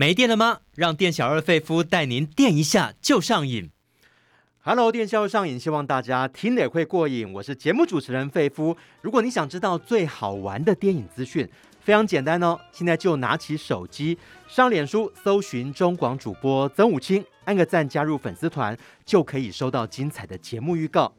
[0.00, 0.60] 没电了吗？
[0.76, 3.68] 让店小二费夫带您电一下就上瘾。
[4.60, 7.30] Hello，电小二上瘾，希望大家听了也会过瘾。
[7.34, 8.74] 我是节目主持人费夫。
[9.02, 11.46] 如果你想知道最好玩的电影资讯，
[11.82, 14.16] 非常简单哦，现在就拿起手机
[14.48, 18.74] 上脸书搜寻中广主播曾武清，按个赞加入粉丝团，
[19.04, 21.12] 就可以收到精彩的节目预告。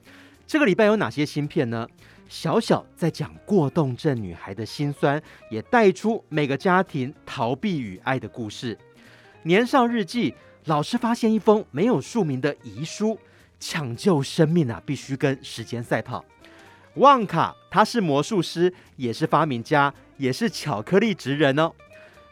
[0.48, 1.88] 这个礼拜有哪些新片呢？
[2.32, 8.78] 小小在讲过动症女孩的辛酸，也带出每个家庭逃避与爱的故事。
[9.44, 13.20] 年少日记，老师发现一封没有署名的遗书，
[13.60, 16.24] 抢救生命啊，必须跟时间赛跑。
[16.96, 21.74] 旺卡，他是魔术师，也是发明家，也是巧克力职人哦。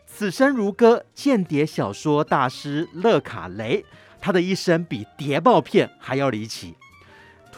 [0.08, 3.84] 此生如歌，间谍小说大师勒卡雷，
[4.22, 6.74] 他的一生比谍报片还要离奇。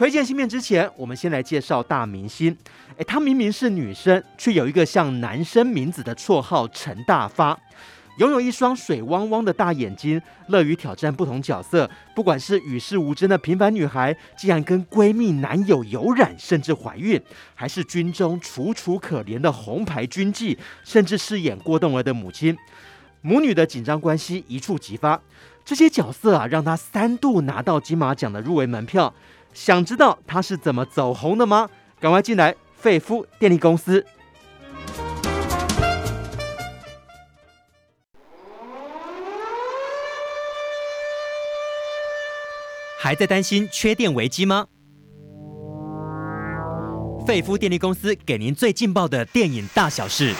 [0.02, 2.58] 推荐新片之前，我们先来介绍大明星。
[2.98, 7.55] 诶，她明明是女生，却有一个像男生名字的绰号陈大发，
[8.18, 11.88] 拥有一双水汪汪的大眼睛，乐于挑战不同角色。
[12.16, 17.20] 不管是与世无争的平凡女孩，竟然跟闺蜜男友有染，甚至怀孕；
[17.54, 22.57] 还是军中楚楚可怜的红牌军妓，甚至饰演郭栋儿的母亲，
[23.22, 25.22] 母女的紧张关系一触即发。
[25.63, 29.13] 这些角色啊，让她三度拿到金马奖的入围门票。
[29.54, 31.70] 想知道他是怎么走红的吗？
[31.99, 34.05] 赶快进来，费夫电力公司。
[42.98, 44.68] 还在担心缺电危机吗？
[47.26, 50.34] 费夫电力公司给您最劲爆的电影大小事。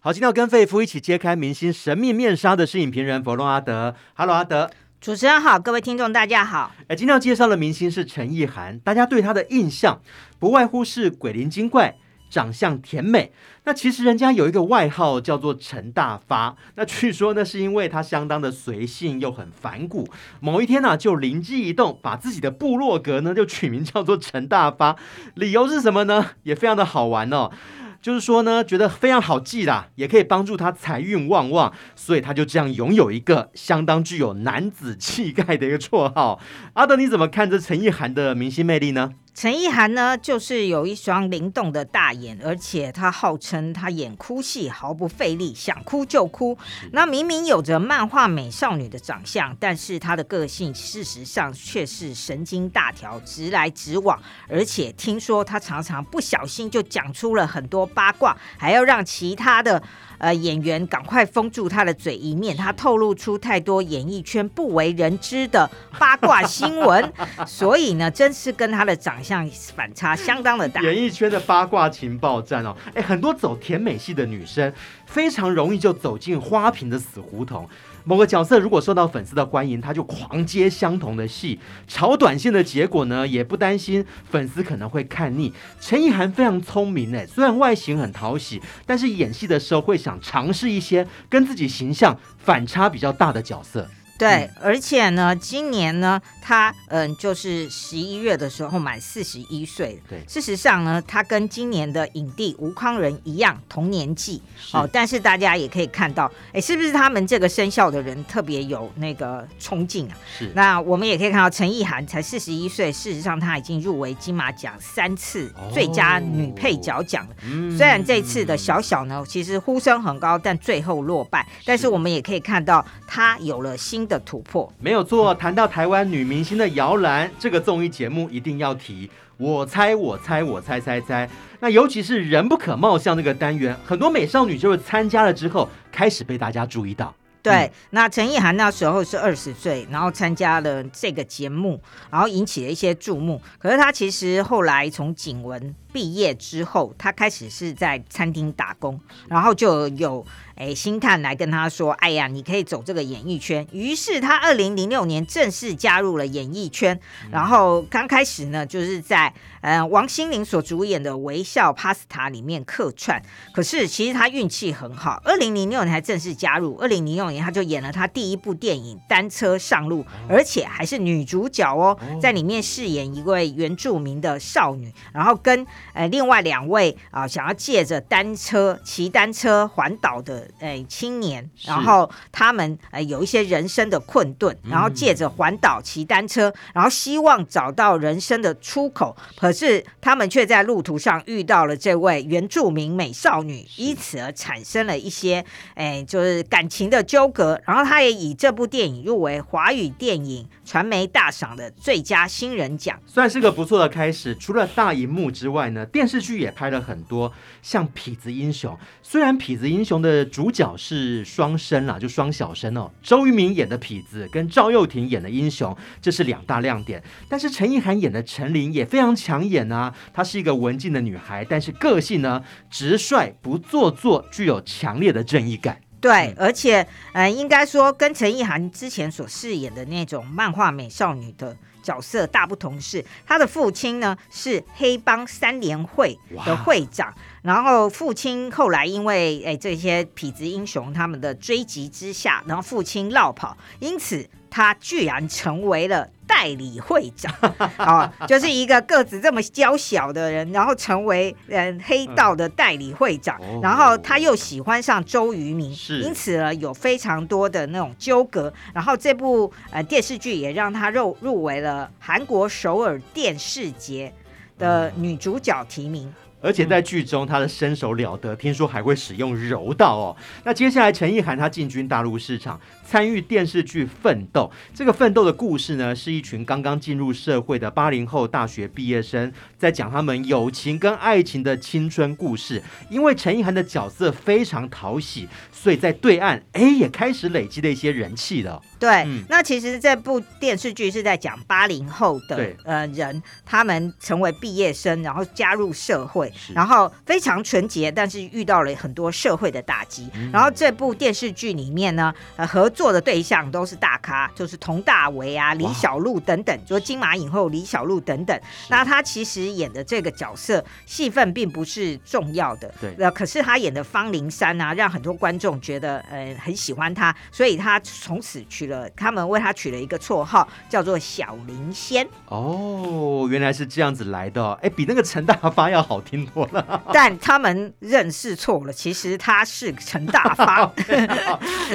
[0.00, 3.94] 好，今天要跟费夫一起揭开明星神秘面纱的是影评人佛洛阿德。
[4.14, 4.70] Hello，阿德。
[5.00, 6.72] 主持人好，各位听众大家好。
[6.88, 10.00] 哎，今天要介绍的明星是陈意涵，大家对她的印象
[10.40, 11.96] 不外乎是鬼灵精怪、
[12.28, 13.30] 长相甜美。
[13.64, 20.08] 那其实人家有一个外号叫做陈大发，那据说呢是因为她相当的随性又很反骨。
[20.40, 24.96] 某一天呢、就灵机一动，把自己的部落格呢就取名叫做陈大发。
[25.34, 26.30] 理由是什么呢？
[26.42, 27.52] 也非常的好玩哦。
[28.00, 36.40] 就是说呢，觉得非常好记啦，也可以帮助他财运旺旺，所以他就这样拥有一个相当具有男子气概的一个绰号。
[36.74, 39.10] 阿德，你怎么看这陈意涵的明星魅力呢？
[39.40, 46.58] 陈意涵呢，就是有一双灵动的大眼，而且她号称她演哭戏毫不费力，想哭就哭。
[46.90, 54.20] 那明明有着漫画美少女的长相，但是她的个性事实上却是神经大条，直来直往。
[54.48, 59.80] 而且听说她常常不小心就讲出了很多八卦，还要让其他的。
[60.18, 67.12] 呃，演员赶快封住他的嘴，以免他透露出太多演艺圈不为人知的八卦新闻。
[67.46, 70.82] 所以呢，真是跟他的长相反差相当的大。
[70.82, 74.72] 演艺圈的八卦情报站哦，哎，很多走甜美系的女生，
[75.06, 77.68] 非常容易就走进花瓶的死胡同。
[78.04, 85.52] 某个角色如果受到粉丝的欢迎，他就狂接相同的戏，炒短线的结果呢，也不担心粉丝可能会看腻。
[85.78, 93.86] 陈意涵非常聪明哎，虽然外形很讨喜，但是演戏的时候会想想尝试一些跟自己形象反差比较大的角色。
[94.18, 100.02] 对，而且呢，今年呢，他嗯，就是十一月的时候满四十一岁。
[100.08, 104.42] 对，事实上呢，他跟今年的影帝吴康仁一样同年纪。
[104.72, 110.16] 哦，但是大家也可以看到，哎，是不是他们这个生肖的人特别有那个冲劲啊？
[110.36, 110.50] 是。
[110.54, 117.34] 那我们也可以看到，陈意涵才四十一岁，事实上她已经入围金马奖三次最佳女配角奖了。
[117.42, 121.46] 哦、虽然这次的小小呢，其实呼声很高，但最后落败。
[121.64, 125.34] 但是我们也可以看到，她有了新的突破没有错。
[125.34, 129.08] 谈到台湾女明星的摇篮，这个综艺节目一定要提。
[129.36, 131.28] 我猜，我猜，我猜猜猜。
[131.60, 137.14] 那尤其是人不可貌相那个单元，很多美少女就是参加了之后，开始被大家注意到。
[137.40, 141.80] 对，嗯、那陈意涵那时候是二十岁，然后参加了这个节目，
[142.10, 143.40] 然后引起了一些注目。
[143.60, 150.26] 可是她其实后来从景文毕业之后，他开始是在餐厅打工，然后就有。
[150.58, 156.98] 诶，星探来跟他说：“哎呀，你可以走这个演艺圈。”于是他二零零六年正式加入了演艺圈。
[157.30, 161.94] 然后刚开始呢，就是在呃王心凌所主演的《微笑 Pasta》
[162.32, 163.22] 里面客串。
[163.54, 166.74] 可是其实他运气很好，二零零六年才正式加入。
[166.78, 175.64] 二零零六年他就演了他第一部电影《单车上路》，而且还是女主角哦，在里面饰演一位原住民的少女，然后跟
[175.94, 204.34] 呃另外两位啊、呃、想要借着单车骑单车环岛的呃青年，然后他们呃有一些人生的困顿，然后借着环岛骑单车，然后希望找到人生的出口，可是他们却在路途上遇到了这位原住民美少女，因此而产生了一些哎就是感情的纠葛，然后他也以这部电影入围华语电影传媒大赏的最佳新人奖，算是个不错的开始。
[204.36, 207.32] 除了大荧幕之外电视剧也拍了很多，
[207.62, 208.74] 像《痞子英雄》。
[209.02, 217.02] 虽然《痞子英雄》的主角是双生啦，就双小生哦，周渝民演的痞子跟赵又廷演的英雄，这是两大亮点。
[217.28, 225.80] 但是陈意涵演的陈琳也非常抢眼啊，她是一个文静的女孩，但是个性呢直率不做作，具有强烈的正义感。
[226.00, 231.56] 对，而且，呃，应该说跟陈意涵之前所饰演的那种漫画美少女的
[231.88, 246.10] 角色大不同是，他的父亲呢是黑帮三联会的会长，然后父亲后来因为哎这些痞子英雄他们的追击之下，然后父亲落跑，因此他居然成为了。
[246.28, 247.34] 代理会长
[247.78, 258.52] 啊， 就是一个个子这么娇小的人，然后成为嗯黑道的代理会长，嗯、然后他又喜欢上周渝民，是因此呢有非常多的那种纠葛。
[258.74, 264.12] 然后这部呃电视剧也让他入入围了韩国首尔电视节
[264.58, 266.12] 的女主角提名。
[266.40, 270.16] 而且在剧中，他的身手了得，听说还会使用柔道哦。
[270.44, 274.50] 那接下来，陈意涵他进军大陆市场，参与电视剧《奋斗》。
[274.74, 282.62] 这个奋斗的故事呢，是一群刚刚进入社会的八零后大学毕业生，在讲他们友情跟爱情的青春故事。
[282.88, 288.62] 因为陈意涵的角色非常讨喜，所以在对岸，哎，也开始累积了一些人气了。
[288.78, 300.08] 对，嗯、那其实这部电视剧是在讲八零后的呃人，他们成为毕业生，然后加入社会，然后非常纯洁，但是遇到了很多社会的打击。
[300.14, 308.40] 嗯、然后这部电视剧里面呢，呃，合作的对象都是大咖，就是佟大为啊、李小璐等等，就是金马影后李小璐等等。
[308.68, 318.92] 那他其实演的这个角色戏份并不是重要的，对，呃，可是他演的方灵山啊，让很多观众觉得呃很喜欢他，所以他从此去。
[318.94, 322.06] 他们为他取了一个绰号，叫做小林仙。
[322.26, 326.82] 哦，原来是这样子来的，哎，比那个陈大发要好听多了。
[326.92, 330.56] 但他们认识错了，其实他是陈大发。
[330.58, 330.74] 好，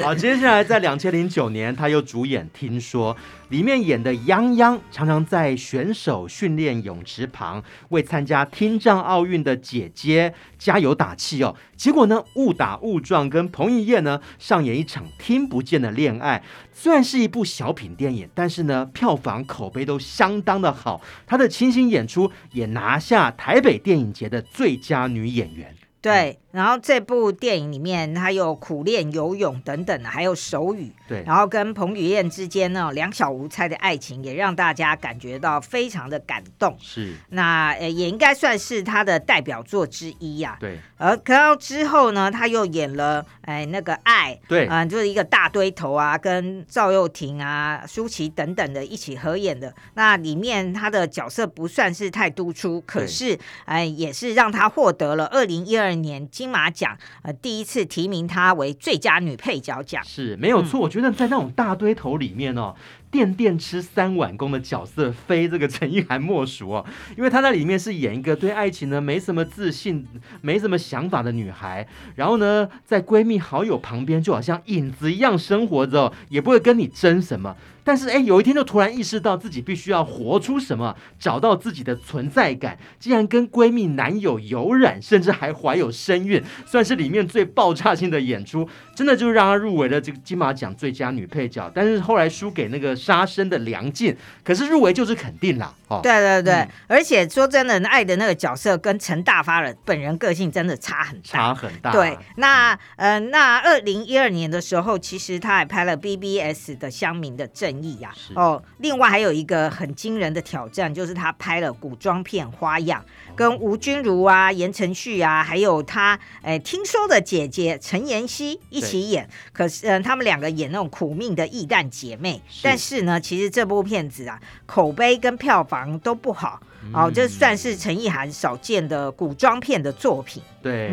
[0.02, 3.14] 好，接下来在两千零九年，他又主演《听说》。
[3.50, 16.42] 里面演的泱泱常常在选手训练泳池旁为参加听障奥运的姐姐加油打气哦，结果呢误打误撞跟彭于晏呢上演一场听不见的恋爱。
[16.72, 25.74] 虽然是一部小品电影，但是呢票房口碑都相当的好，她的清新演出也拿下台北电影节的最佳女演员。
[26.00, 30.92] 对，然后这部电影里面他有苦练游泳等等，还有手语。
[31.08, 36.76] 对，然后跟彭于晏之间呢两小无猜的爱情，也让大家感觉到非常的感动。
[36.80, 40.60] 是，那呃也应该算是他的代表作之一呀、啊。
[40.60, 49.74] 对，而可到之后呢，他又演了哎那个爱，对，嗯、呃，就是一个大堆头啊，跟赵又廷啊、舒淇等等的一起合演的。
[49.94, 60.78] 那里面他的角色不算是太突出，可是哎、呃、也是让他获得了二零一二年金马奖，呃，第一次提名她为最佳女配角奖，是没有错。
[60.78, 62.74] 嗯、我觉得在那种大堆头里面哦，
[63.10, 66.84] 电电吃三碗公的角色非这个陈意涵莫属哦，
[67.16, 70.06] 因为她在里面是演一个对爱情呢没什么自信、
[70.42, 77.56] 没什么想法的女孩，然后呢，在闺蜜好友旁边就好像影子一样生活着，也不会跟你争什么。
[77.84, 82.78] 但是哎，有一天就突然意识到自己必须要活出什么，找到自己的存在感。
[82.98, 91.70] 竟然跟闺蜜、男友有染，甚至还怀有身孕，算是里面最爆炸性的演出，真的就让她入围了这个金马奖最佳女配角。
[91.74, 95.72] 但是后来输给那个杀生的梁静，可是入围就是肯定啦。
[95.88, 101.92] 哦，对对对，嗯、而且说真的，爱的那个角色跟陈大发的本人个性真的差很大，差很大。
[101.92, 107.72] 对，那呃，那二零一二年的时候，其实他还拍了 BBS 的《乡民的正》。
[107.84, 113.04] 义呀，哦，另外还有一个很惊人的挑战，就是他拍了古装片《花样》，
[113.36, 119.28] 跟吴君如啊、言承旭啊，还有他哎听说的姐姐陈妍希一起演。
[119.52, 122.40] 可是，嗯，他们两个演那种苦命的义旦姐妹。
[122.62, 126.60] 但是呢，其实这部片子啊，口碑跟票房都不好。
[126.92, 130.42] 哦，这算是陈意涵少见的古装片的作品。
[130.62, 130.90] 对。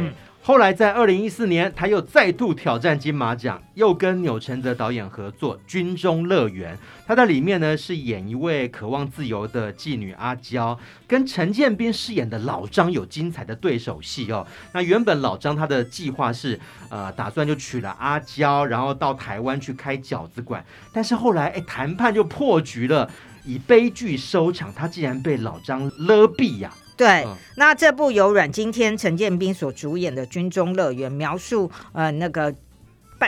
[0.52, 6.76] 后来在二零一四年，他又再度挑战金马奖，又跟钮承泽导演合作《军中乐园》。
[7.08, 10.78] 他在里面呢是演一位渴望自由的妓女阿娇，
[11.08, 14.46] 跟陈建斌饰演的老张有精彩的对手戏哦。
[14.74, 20.66] 那原本老张他的计划是，呃，打算就娶了阿娇，然后到台湾去开饺子馆。
[20.92, 23.10] 但是后来，哎，谈判就破局了，
[23.46, 24.74] 以悲剧收场。
[24.74, 26.74] 他竟然被老张勒毙呀！
[26.96, 32.54] 对，那这部由阮经天、陈建斌所主演的《军中乐园》，描述呃那个。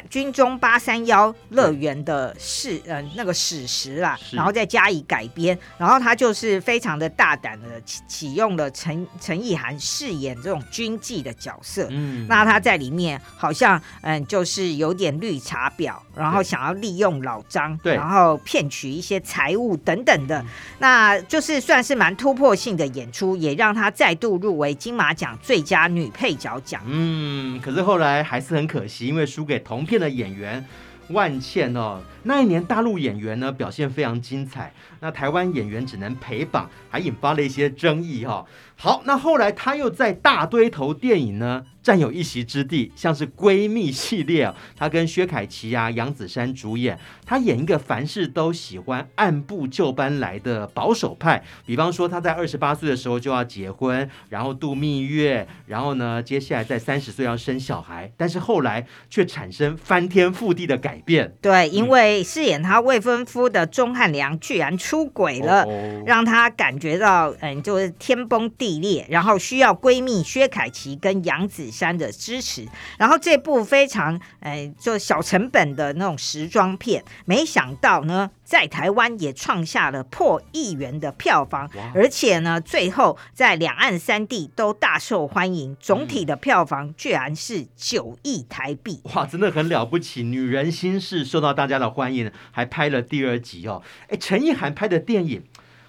[0.10, 20.44] 军中八三幺乐园的事，呃，那个史实啦，然后再加以改编，然后他就是非常的大胆的启启用了陈陈意涵饰演这种军妓的角色，嗯，那他在里面好像嗯就是有点绿茶婊，然后想要利用老张，对，然后骗取一些财物等等的，
[20.80, 26.82] 那就是算是蛮突破性的演出，也让他再度入围金马奖最佳女配角奖。
[26.86, 30.66] 嗯，可是后来还是很可惜，因为输给同片的演员
[31.10, 61.36] 万茜哦，那一年大陆演员呢表现非常精彩，那台湾演员只能陪榜，还引发了一些争议哈、好，那后来他又在大堆头电影呢占有一席之地，像是闺蜜系列啊，他跟薛凯琪啊、杨子姗主演，他演一个凡事都喜欢按部就班来的保守派，比方说他在二十八岁的时候就要结婚，然后度蜜月，然后呢，接下来在三十岁要生小孩，但是后来却产生翻天覆地的改变。
[61.42, 71.64] 对，因为饰演他未婚夫的钟汉良居然出轨了，哦、让他感觉到嗯，就是天崩地裂，然后需要闺蜜薛凯琪跟杨子。
[71.64, 72.68] 姗的支持，
[72.98, 90.24] 然后这部非常嗯，就小成本的那种时装片，没想到呢，在台湾也创下了破亿元的票房，而且呢，最后在两岸三地都大受欢迎，总体的票房居然是九亿台币，哇，真的很了不起！
[90.24, 93.84] 女人心事受到大家的欢迎，还拍了第二集哦。
[94.08, 95.44] 哎，陈意涵拍的电影，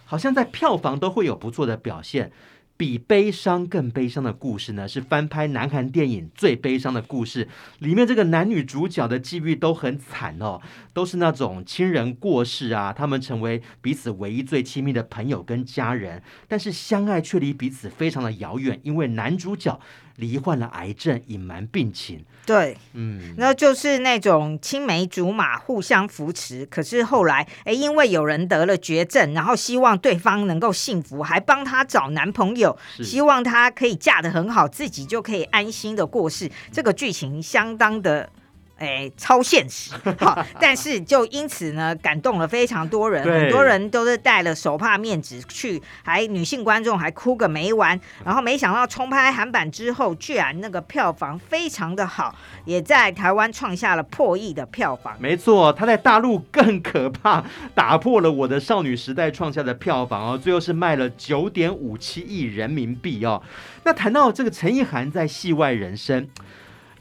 [0.04, 2.32] 好像在票房都会有不错的表现。
[2.76, 7.46] 比悲伤更悲伤的故事呢，是翻拍南韩电影《最悲伤的故事》
[7.78, 10.60] 里面这个男女主角的际遇都很惨哦，
[10.92, 19.78] 都是那种亲人过世啊，他们成为彼此唯一最亲密的朋友跟家人，但是相爱却离彼此非常的遥远，因为男主角
[20.16, 22.24] 罹患了癌症，隐瞒病情。
[22.46, 26.66] 对，嗯，那就是那种青梅竹马，互相扶持。
[26.66, 36.50] 可是后来，哎，因为有人得了绝症，然后希望对方能够幸福，还帮他找男朋友，希望他可以嫁得很好，自己就可以安心的过世。
[36.70, 38.30] 这个剧情相当的。
[38.76, 55.16] 哎，超现实，好， 但是就因此呢，感动了非常多人，很多人都是带了手帕面纸去，还女性观众还哭个没完，然后没想到重拍韩版之后，居然那个票房非常的好，也在台湾创下了破亿的票房。
[55.20, 57.44] 没错，他在大陆更可怕，
[57.76, 63.40] 打破了我的少女时代创下的票房哦，最后是卖了九点五七亿人民币哦。
[63.84, 66.28] 那谈到这个陈意涵在戏外人生。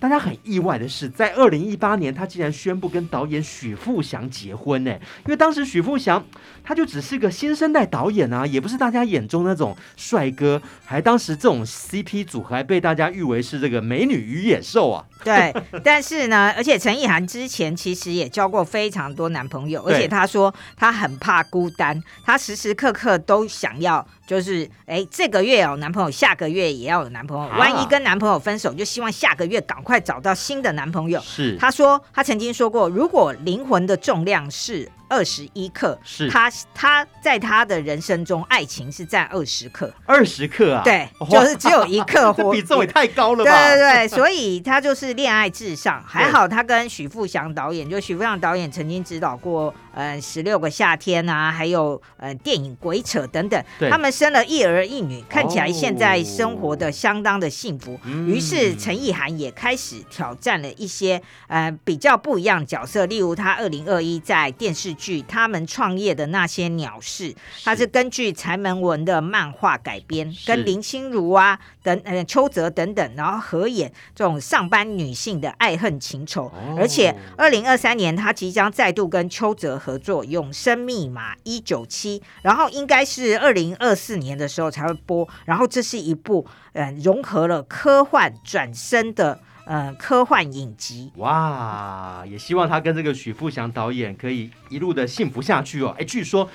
[0.03, 4.91] 大家很意外的是，在二零一八年，他竟然宣布跟导演许富祥结婚呢。
[4.91, 6.21] 因为当时许富祥
[6.61, 15.05] 他就只是个新生代导演啊，也不是大家眼中那种帅哥，还当时这种 CP 组合还被大家誉为是这个美女与野兽啊。
[15.23, 24.05] 对， 但是呢，而且陈意涵之前其实也交过非常多男朋友，而且她说她很怕孤单，她时时刻刻都想要。
[24.25, 27.49] 就是哎，这个月有男朋友，下个月也要有男朋友。
[27.57, 31.19] 万一跟男朋友分手，就希望下个月赶快找到新的男朋友。
[31.21, 34.89] 是，他说他曾经说过，如果灵魂的重量是。
[35.09, 43.51] 二十一克，是他他在他的人生中，爱情是占二十克，二十克啊，对，就是只有一克， 这比重也太高了吧？
[43.51, 46.03] 对对对， 所以他就是恋爱至上。
[46.03, 57.99] 还好他跟许富祥导演，就许富祥导演曾经指导过呃十六个夏天啊，还有呃电影鬼扯等等，他们生了一儿一女，看起来现在生活的相当的幸福。
[58.27, 65.23] 于是陈意涵也开始挑战了一些呃比较不一样的角色，例如他二零二一在电视剧。
[65.25, 67.33] 他们创业的那些鸟事，
[67.63, 76.45] 它是根据柴门文的漫画改编，跟林心如啊等呃邱泽等等，然后合演这种上班女性的爱恨情仇。
[76.47, 85.27] 哦、而且二零二三年他即将再度跟邱泽合作《永生密码一九七》，然后应该是二零二四年的时候才会播。
[85.45, 89.39] 然后这是一部呃融合了科幻转生的。
[89.65, 95.95] 呃，科幻影集哇，也希望他跟这个许富祥导演可以一路的幸福下去哦。
[95.97, 96.49] 哎，据说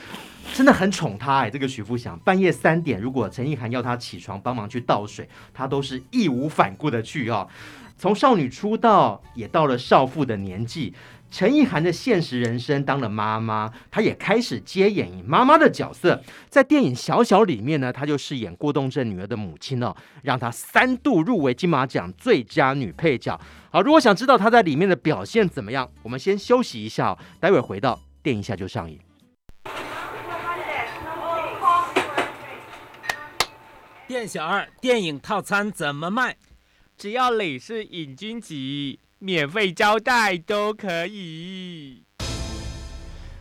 [0.52, 7.48] 真的很宠他哎，这个许富祥半夜三点，如果陈意涵要他起床帮忙去倒水，他都是义无反顾的去哦。
[7.96, 10.92] 从少女出道，也到了少妇的年纪。
[11.30, 16.22] 陈意涵的现实人生当了妈妈，她也开始接演妈妈的角色。
[16.48, 23.38] 在电影《小小》里面呢，她就饰演过动症女儿的母亲哦，让她三度入围金马奖最佳女配角。
[23.70, 28.98] 好，如果想知道她在里面的表现怎么样，我们先休息一下哦，待会回到电影下就上映。
[34.06, 36.36] 店小二，电影套餐怎么卖？
[36.96, 38.54] 只要你是瘾君子。
[39.20, 42.04] 免费招待都可以。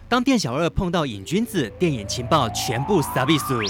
[0.09, 3.61] 当店小二碰到瘾君子，电影情报全部撒比苏。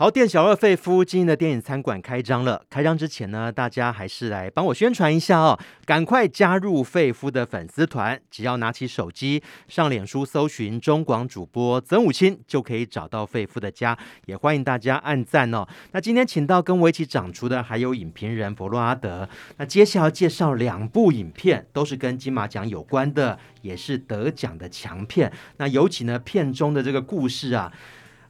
[0.00, 2.62] 好，店小二费夫经营的电影餐馆开张了。
[2.70, 13.98] 开张之前呢，大家还是来帮我宣传一下哦，赶快加入费夫的粉丝团，只要拿起手机上脸书搜寻中广主播曾武清，就可以找到费夫的家。
[14.26, 15.66] 也欢迎大家按赞哦。
[15.90, 19.28] 那今天请到跟我一起长厨的还有影评人佛洛阿德。
[19.56, 25.32] 那接下来介绍两部影片，都是跟金马奖有关的，也是得奖的强片。
[25.56, 27.72] 那尤其呢，片中的这个故事啊。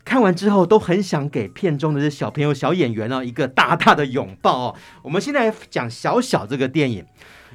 [0.09, 4.75] 看完之后都很想给片中的这小朋友、小演员哦一个大大的拥抱哦。
[5.03, 7.05] 我们现在讲小小这个电影，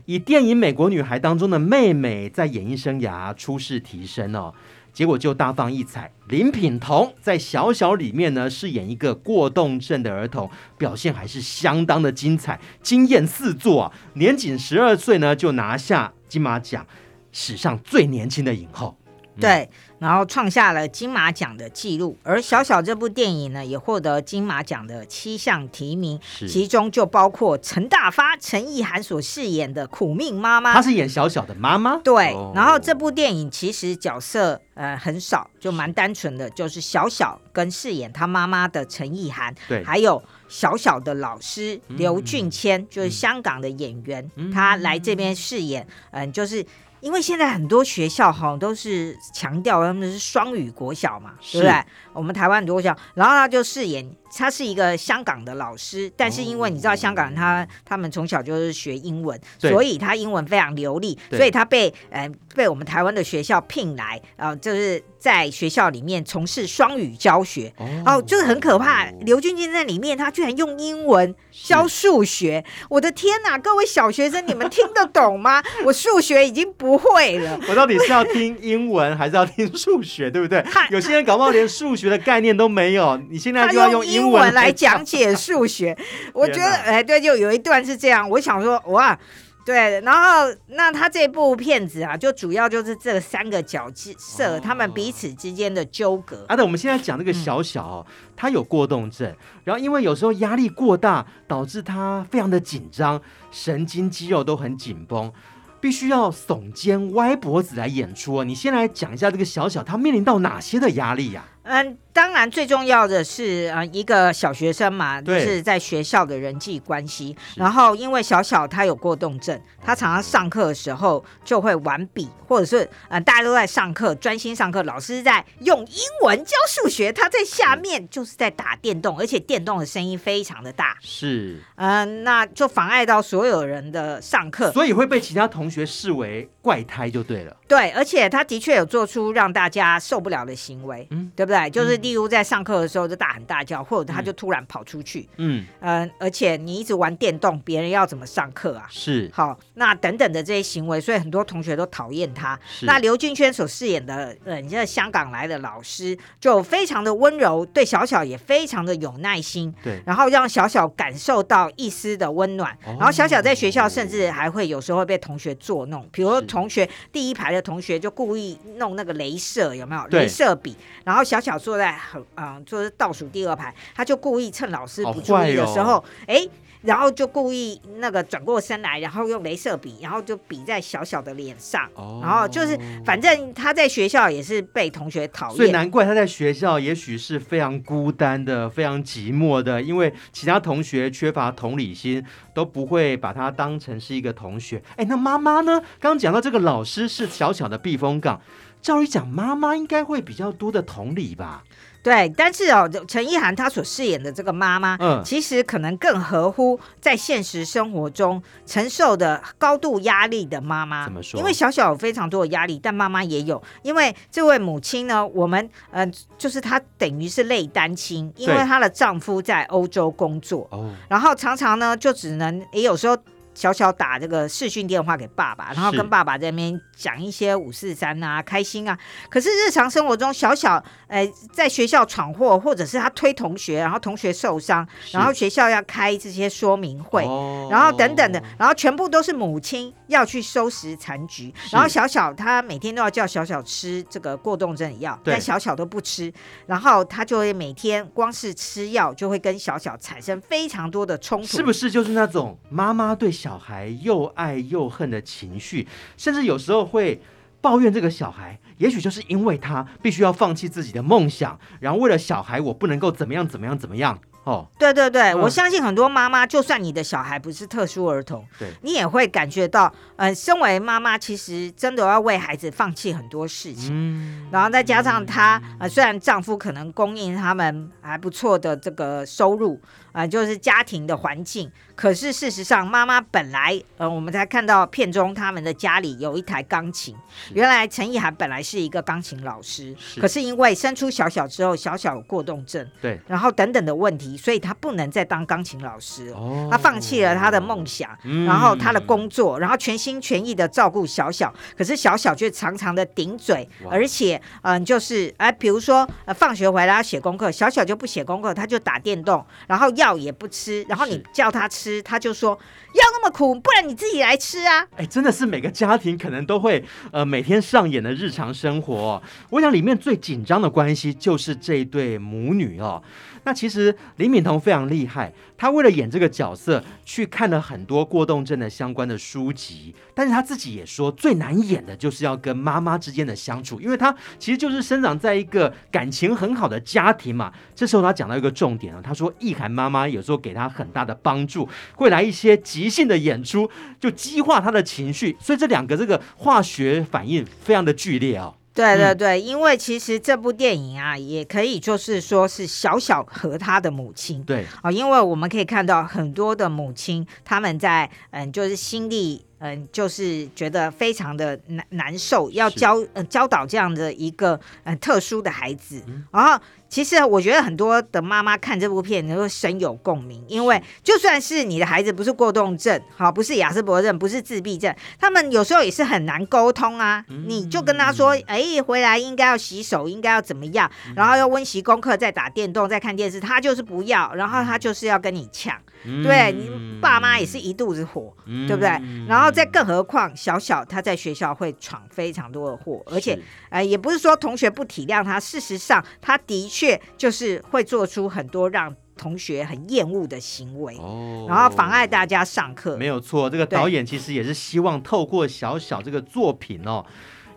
[0.05, 4.53] 以电影《美国女孩》当中的妹妹在演艺生涯初试啼声哦，
[4.93, 6.11] 结果就大放异彩。
[6.27, 13.91] 林品彤在小小里面呢饰演一个过动症的儿童，表现还是相当的精彩，惊艳四座啊！
[14.13, 16.85] 年仅十二岁呢就拿下金马奖
[17.31, 18.95] 史上最年轻的影后。
[19.39, 19.67] 对，
[20.03, 31.95] 然后创下了金马奖的记录，而小小这部电影呢，也获得金马奖的七项提名，其中就包括陈大发、陈意涵所饰演的苦命妈妈，她是演小小的妈妈。
[32.03, 46.65] 对，哦、然后这部电影其实角色呃很少，就蛮单纯的，就是小小跟饰演她妈妈的陈意涵，对，还有小小的老师刘俊谦，嗯、就是香港的演员，嗯、他来这边饰演，嗯、呃，就是。
[47.03, 51.85] 因为现在很多学校哈都是强调他们是双语国小嘛，对不对？
[52.13, 54.09] 我们台湾很多学校，然后他就饰演。
[54.35, 67.71] 他是一个香港的老师，但是因为你知道香港人他他们从小就是学英文，所以他英文非常流利，所以他被呃被我们台湾的学校聘来，呃就是在学校里面从事双语教学，
[68.07, 69.05] 哦，就是很可怕。
[69.21, 73.55] 刘俊杰在里面，他居然用英文 教数学，我的天哪！
[73.59, 75.61] 各位小学生，你们听得懂吗？
[75.85, 80.65] 我数学已经不会了，我到底是要听英文还是要听数学，对不对？
[80.89, 84.23] 有些人搞不好连数学的概念都没有， 你现在就要用英。
[84.33, 85.95] 文来讲解数学，
[86.33, 88.27] 我觉得哎，对，就有一段是这样。
[88.31, 89.15] 我想说，哇，
[89.63, 93.87] 对，然后那他这部片子啊，就主要就是这三个角
[94.17, 96.45] 色，他们彼此之间的纠葛。
[96.47, 99.31] 啊，对，我们现在讲这个小小，哦，他有过动症，
[99.63, 105.31] 然后因为有时候压力过大，导致他非常的紧张，神经肌肉都很紧绷，
[105.79, 108.43] 必须要耸肩歪脖子来演出。
[108.43, 111.45] 你先来讲一下这个小小，他面临到哪些的压力呀？
[111.63, 112.02] 嗯。
[112.13, 117.35] 当然，最重要的是呃，一个小学生嘛，就是在学校的人际关系。
[117.55, 137.57] 然后，因为小小他有过动症，他常常上课的时候就会玩笔，或者是呃，大家都在上课专心上课，老师在用英文教数学，他在下面就是在打电动，而且电动的声音非常的大，是，嗯，那就妨碍到所有人的上课，所以会被其他同学视为怪胎，就对了。
[137.67, 141.67] 对，而且他的确有做出让大家受不了的行为，嗯，对不对？
[141.71, 142.02] 就是。
[142.03, 148.85] 例如在上课的时候就大喊大叫，或者他就突然跑出去，嗯嗯、呃，而且你一直玩电动，别人要怎么上课啊？
[148.91, 152.59] 是，好，那等等的这些行为，所以很多同学都讨厌他。
[152.81, 162.73] 那刘俊轩所饰演的，呃，你在香港来的老师就非常的温柔，对小小也非常的有耐心，对，然后让小小感受到一丝的温暖。
[162.85, 170.01] 哦、然后小小在学校甚至还会有时候会被同学作弄，比如说同学第一排的同学就故意弄那个镭射，有没有？
[170.09, 171.92] 镭射笔，然后小小坐在。
[171.97, 176.49] 很嗯，就是倒数第二排，他就故意趁老师不注意的时候，哎、哦欸，
[176.81, 194.83] 然后就故意那个转过身来，然后用镭射笔，然后就笔在小小的脸上，哦、然后就是反正他在学校也是被同学讨厌，所以难怪他在学校也许是非常孤单的、非常寂寞的，因为其他同学缺乏同理心，都不会把他当成是一个同学。
[194.97, 195.79] 哎，那妈妈呢？
[196.01, 198.41] 刚刚讲到这个老师是小小的避风港，
[198.83, 201.63] 照理讲妈妈应该会比较多的同理吧？
[202.03, 211.05] 对，但是哦，陈意涵她所饰演的这个妈妈，嗯，其实可能更合乎在现实生活中承受的高度压力的妈妈。
[211.05, 211.39] 怎么说？
[211.39, 213.63] 因为小小有非常多的压力，但妈妈也有。
[213.83, 216.05] 因为这位母亲呢，我们呃，
[216.37, 223.17] 就是她等于是类单亲，因为她的丈夫在欧洲工作，哦，然后常常呢就只能也有时候。
[223.53, 228.97] 小小打这个视讯电话给爸爸，然后跟爸爸在那边讲一些五四三啊，开心啊。
[229.29, 237.23] 可是日常生活中，小小呃在学校闯祸，或者是他推同学，然后同学受伤，然后学校要开这些说明会，
[237.69, 241.53] 然后等等的，然后全部都是母亲要去收拾残局。
[241.71, 246.31] 然后小小他每天都要叫小小吃这个过动症的药，但小小都不吃，
[246.65, 251.47] 然后他就会每天光是吃药就会跟小小产生非常多的冲突。
[251.47, 257.21] 是不是就是那种妈妈对小孩又爱又恨的情绪，甚至有时候会
[257.59, 264.17] 抱怨这个小孩，也许就是因为他必须要放弃自己的梦想，然后为了小孩，我不能够怎么样怎么样怎么样。
[264.45, 279.79] 哦，对对对，嗯、我相信很多妈妈，就算你的小孩不是特殊儿童，对，你也会感觉到，呃，身为妈妈，其实真的要为孩子放弃很多事情，嗯，然后再加上她，呃，虽然丈夫可能供应他们还不错的这个收入，
[280.13, 287.15] 啊、呃，就是家庭的环境，可是事实上，妈妈本来，呃，我们才看到片中他们的家里有一台钢琴，
[287.53, 294.37] 原来陈意涵本来是一个钢琴老师，是，可是因为生出小小之后，小小有过动症，对，然后等等的问题。
[294.37, 301.53] 所以他不能再当钢琴老师了，哦、他放弃了他的梦想，嗯、然后他的工作，然后全心全意的照顾小小。
[301.75, 312.59] 可是小小却常常的顶嘴，而且嗯、呃，就是哎，比如说呃，放学回来要写功课，小小就不写功课，他就打电动，然后药也不吃，然后你叫他吃，他就说
[312.93, 314.87] 要那么苦，不然你自己来吃啊！
[314.95, 319.21] 哎，真的是每个家庭可能都会呃每天上演的日常生活。
[319.49, 323.01] 我想里面最紧张的关系就是这一对母女哦。
[323.45, 329.93] 那其实林敏彤非常厉害，她为了演这个角色，去看了很多过动症的相关的书籍。
[330.13, 337.51] 但是她自己也说，最难演的就是要跟妈妈之间的相处，因为她其实就是生长在一个感情很好的家庭嘛。
[337.75, 348.53] 这时候她讲到一个重点啊，她说意涵妈妈有时候给她很大的帮助，会来一些即兴的演出，就激化他的情绪，所以这两个这个化学反应非常的剧烈啊。
[348.73, 354.43] 对对对，因为其实这部电影啊，也可以就是说是小小和他的母亲。
[354.43, 366.61] 对啊，因为我们可以看到很多的母亲，他们在嗯，就是心里嗯，就是觉得非常的难难受，要教是呃教导这样的一个嗯特殊的孩子，嗯、然后。
[366.93, 377.25] 其实我觉得很多的妈妈看这部片都会深有共鸣，因为就算是你的孩子不是过动症，好，不是亚斯伯症，不是自闭症，他们有时候也是很难沟通啊。
[377.47, 385.75] 你就跟他说，哎，回来应该要洗手，应该要怎么样，然后要温习功课，再打电动，再看电视，他就是不要，然后他就是要跟你抢。
[386.03, 386.69] 对，你
[387.01, 388.89] 爸妈也是一肚子火，嗯、对不对？
[389.27, 393.39] 然后再更何况小小他在学校会闯非常多的祸，而且
[393.69, 402.97] 呃也不是说同学不体谅他，事实上他的确就是会做出很多让同学很厌恶的行为，哦、然后妨碍大家上课。
[402.97, 407.05] 没有错，这个导演其实也是希望透过小小这个作品哦，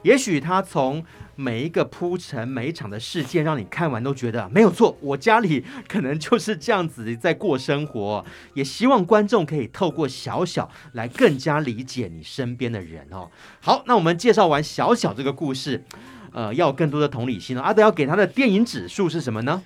[0.03, 1.05] 也许他从。
[1.37, 4.97] 每一个铺陈，每一场的事件，让你看完都觉得没有错。
[5.01, 13.31] 我家里可能就是这样子在过生活，也希望观众可以透过小小来更加理解你身边的人哦。
[13.61, 15.85] 好，那我们介绍完小小这个故事，
[16.33, 17.63] 呃，要更多的同理心了。
[17.63, 19.63] 阿德要给他的电影指数是什么呢？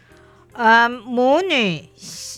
[0.60, 1.88] 呃，母女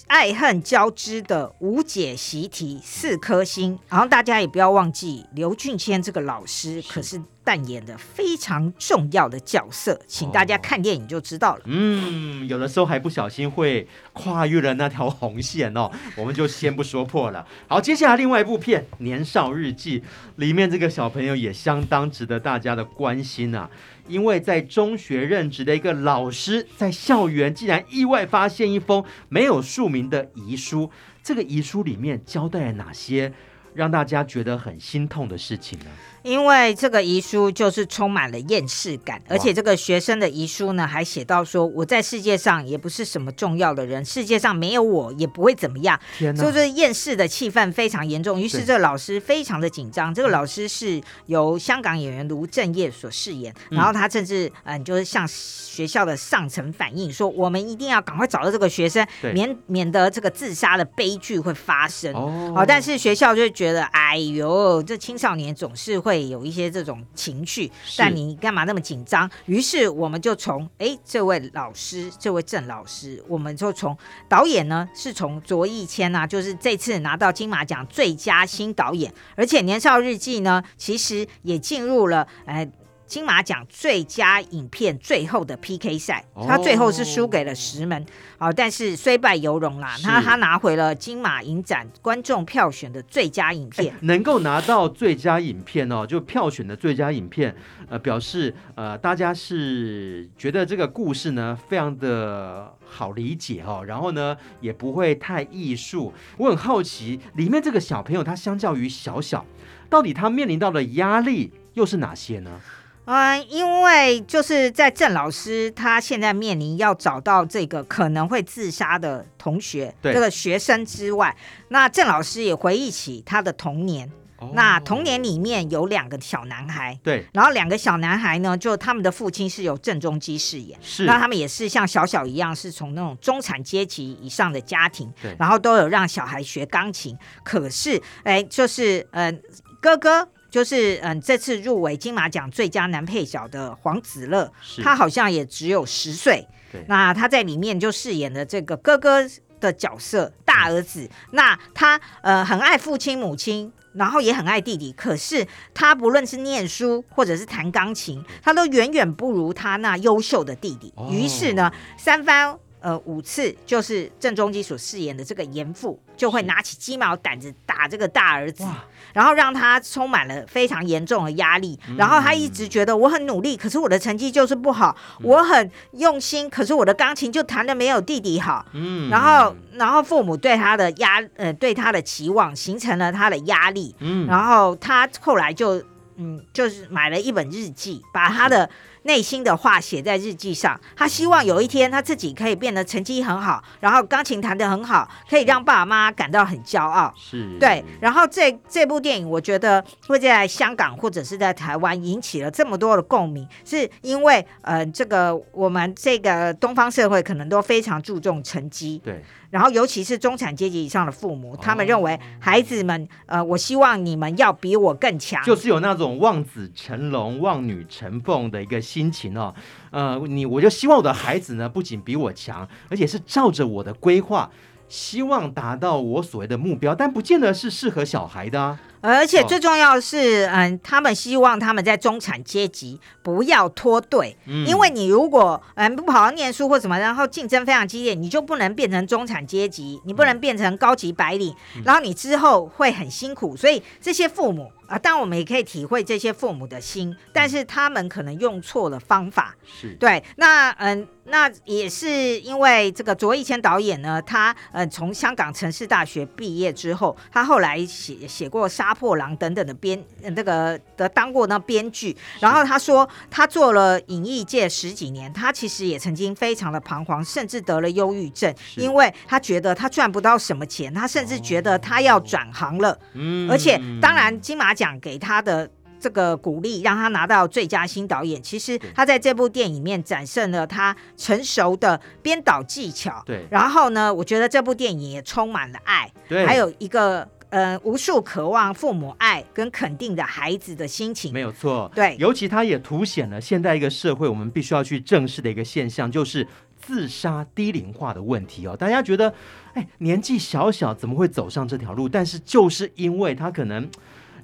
[0.07, 3.77] 爱恨交织的无解习题，四颗星。
[3.89, 7.21] 然后大家也不要忘记刘俊谦这个老师，可是。
[7.45, 11.63] 扮演的非常重要的角色，请大家看电影就知道了。
[11.65, 17.45] 嗯，有的时候还不小心会跨越了那条红线哦，我们就先不说破了。
[17.67, 19.99] 好，接下来另外一部片《年少日记》
[20.37, 23.69] 里面这个小朋友也相当值得大家的关心啊，
[24.09, 30.91] 因为在中学任职的一个老师，在校园竟然意外发现一封没有署名的遗书，
[31.23, 33.33] 这个遗书里面交代了哪些
[33.75, 35.87] 让大家觉得很心痛的事情呢？
[36.23, 45.99] 因为这个遗书就是充满了厌世感，而且这个学生的遗书呢，还写到说：“我在世界上也不是什么重要的人，世界上没有我也不会怎么样。”
[46.37, 48.41] 就是厌世的气氛非常严重。
[48.41, 50.13] 于是这个老师非常的紧张。
[50.13, 69.31] 这个老师是由香港演员卢正业所饰演，嗯、然后他甚至嗯，就是向学校的上层反映说：“我们一定要赶快找到这个学生，免免得这个自杀的悲剧会发生。”哦，但是学校就觉觉得，哎呦，这青少年总是会有一些这种情绪，但你干嘛那么紧张？
[69.47, 73.97] 于是我们就从哎，这位老师，这位郑老师，我们就从
[74.29, 82.69] 导演呢，是从卓一谦啊，就是这次拿到金马奖最佳新导演，而且《年少日记》呢，其实也进入了哎。
[83.13, 88.07] 金马奖最佳影片最后的 PK 赛，他最后是输给了石门，
[88.39, 97.55] 好、哦，但是虽败犹荣啦，他他拿回了金马影展观众票选的最佳影片，能够拿到最佳影片哦，就票选的最佳影片，
[97.91, 106.15] 呃，表示呃大家是觉得这个故事呢非常的好理解哈、哦，然后呢也不会太艺术。
[106.39, 109.45] 我很好奇，里面这个小朋友他相较于小小，
[109.91, 112.59] 到底他面临到的压力又是哪些呢？
[113.05, 121.37] 嗯，因为就是在郑老师他现在面临要找到这个可能会自杀的同学，这个学生之外，
[121.69, 124.11] 那郑老师也回忆起他的童年。
[124.39, 139.43] 哦、那童年里面有两个小男孩，对，然后两个小男孩呢，就他们的父亲是由郑中基饰演，是，那他们也是像小小一样，是从那种中产阶级以上的家庭，对，然后都有让小孩学钢琴，可是，哎，就是，嗯、呃，
[139.81, 140.29] 哥哥。
[140.53, 146.47] 就是嗯，这次入围金马奖最佳男配角的黄子乐，他好像也只有十岁。
[146.89, 149.25] 那他在里面就饰演的这个哥哥
[149.59, 151.09] 的角色，大儿子。
[151.31, 154.93] 那他呃很爱父亲母亲，然后也很爱弟弟。
[154.93, 160.93] 可是他不论是念书或者是弹钢琴，他都远远不如他那优秀的弟弟。
[161.11, 168.65] 于是呢，三番呃五次，就是郑中基所饰演的这个严父，就会拿起鸡毛掸子打这个大儿子。
[169.13, 174.97] 然后让他充满了非常严重的压力，然后他一直觉得我很努力，可是我的成绩就是不好。
[175.23, 178.65] 我很用心，可是我的钢琴就弹的没有弟弟好。
[178.73, 183.95] 嗯，然后然后父母对他的压呃对他的期望形成了他的压力。
[184.01, 185.83] 嗯，然后他后来就
[186.17, 188.69] 嗯就是买了一本日记，把他的。
[189.05, 197.13] 内心的话写在日记上，他希望有一天他自己可以变得成绩很好，然后钢琴弹得很好，可以让爸爸妈妈感到很骄傲。
[197.17, 197.85] 是，对。
[198.01, 209.01] 然后这这部电影，我觉得会在香港或者是在台湾引起了这么多的共鸣，是因为呃，这个我们这个东方社会可能都非常注重成绩。
[209.05, 209.23] 对。
[209.51, 219.55] 然后，尤其是中产阶级以上的父母，他们认为孩子们，呃，我希望你们要比我更强，就是有那种望子成龙、望女成凤的一个心情哦。
[219.91, 224.51] 呃，你我就希望我的孩子呢，不仅比我强，而且是照着我的规划，
[224.89, 228.79] 希望达到我所谓的目标，但不见得是适合小孩的啊。
[229.01, 243.57] 而且最重要的是，嗯，他们希望他们在中产阶级不要脱队，嗯，因为你如果嗯不好好念书或什么，然后竞争非常激烈，你就不能变成中产阶级，你不能变成高级白领，嗯，然后你之后会很辛苦。
[243.57, 249.55] 所以这些父母啊，当然我们也可以体会这些父母的心，但是他们可能用错了方法。
[249.65, 251.09] 是对，那嗯。
[251.25, 262.17] 那也是因为这个卓一谦导演呢，他呃从香港城市大学毕业之后，他后来写写过《杀破狼》等等的编，呃、这个的当过那编剧。
[262.41, 272.99] 然后他说，他做了影艺界十几年，他其实也曾经非常的彷徨，甚至得了忧郁症，因为他觉得他赚不到什么钱，他甚至觉得他要转行了。
[273.13, 275.71] 嗯，而且当然金马奖给他的。
[276.03, 278.43] 这个鼓励让他拿到最佳新导演。
[278.43, 283.23] 其实他在这部电影里面展现了他成熟的编导技巧。
[283.25, 286.13] 对，然后呢，我觉得这部电影也充满了爱。
[286.29, 291.33] 对，还有一个呃，无数渴望父母爱跟肯定的孩子的心情。
[291.33, 291.89] 没有错。
[291.95, 296.45] 对，尤其他也凸显了现在一个社会我们必须要去正视的一个现象，就是
[296.85, 298.77] 自杀低龄化的问题哦。
[298.77, 299.33] 大家觉得，
[299.75, 302.09] 哎，年纪小小怎么会走上这条路？
[302.09, 303.89] 但是就是因为他可能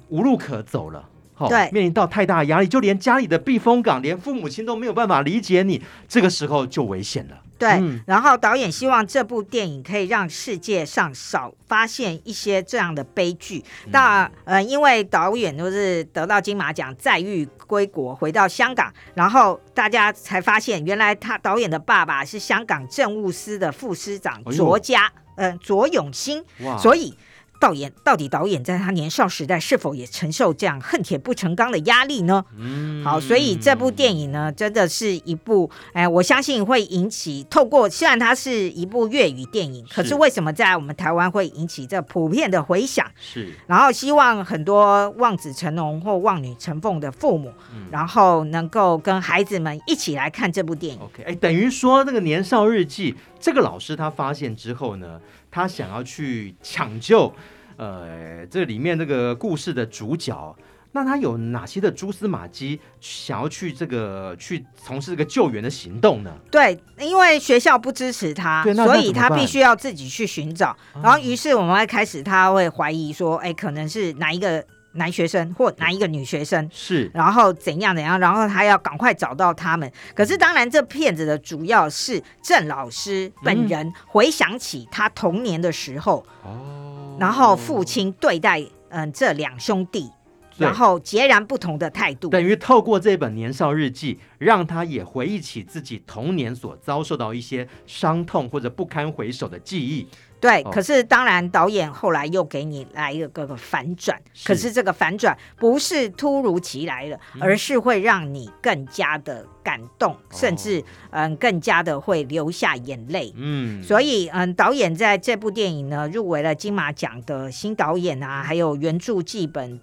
[0.09, 1.07] 无路可走了。
[1.47, 7.37] 对，面临到太大的压力，就连家里的避风港，连父母亲都没有办法理解你，这个时候就危险了。
[7.57, 13.63] 对，嗯、然后导演希望这部电影可以让世界上少发现一些这样的悲剧。
[13.85, 26.43] 嗯、那呃，因为导演都是得到金马奖，再遇归国，回到香港，然后大家才发现，原来他导演的爸爸是香港政务司的副司长卓家，嗯、卓永兴，
[26.77, 27.15] 所以。
[27.59, 32.45] 导演到底导演在他年少时代是否也承受这样恨铁不成钢的压力呢？
[32.57, 43.05] 嗯，好，所以这部电影呢，真的是一部，哎，我相信会引起透过，虽然它是一部粤语电影，可是为什么在我们台湾会引起这普遍的回响？
[43.19, 51.01] 是，然后希望很多望子成龙或望女成凤的父母，嗯、然后能够跟孩子们一起来看这部电影。
[51.01, 55.19] OK，哎，等于说那个年少日记，这个老师他发现之后呢？
[55.51, 57.33] 他想要去抢救，
[57.77, 60.55] 呃，这里面这个故事的主角。
[60.91, 66.35] 那他有哪些的蛛丝马迹，想要去这个去从事这个救援的行动呢？
[66.49, 70.75] 对，因为学校不支持他，所以他必须要自己去寻找。
[70.95, 79.91] 然后，于是我们会开始，他会怀疑说，哎，可能是哪一个男学生或哪一个女学生是，然后怎样怎样，然后他要赶快找到他们。
[80.15, 90.11] 可是，当然，这片子的主要是郑老师本人回想起他童年的时候，哦，然后父亲对待嗯这两兄弟。
[90.57, 100.05] 然后截然不同的态度，等于透过这本年少日记，让他也回忆起自己童年所遭受到一些伤痛或者不堪回首的记忆。
[100.39, 113.33] 对，哦、可是当然导演后来又给你来一个个反转，是可是这个反转不是突如其来的，嗯、而是会让你更加的感动，哦、甚至嗯更加的会流下眼泪。
[113.35, 119.79] 嗯，所以嗯导演在这部电影呢入围了金马奖的新导演啊，还有原著剧本。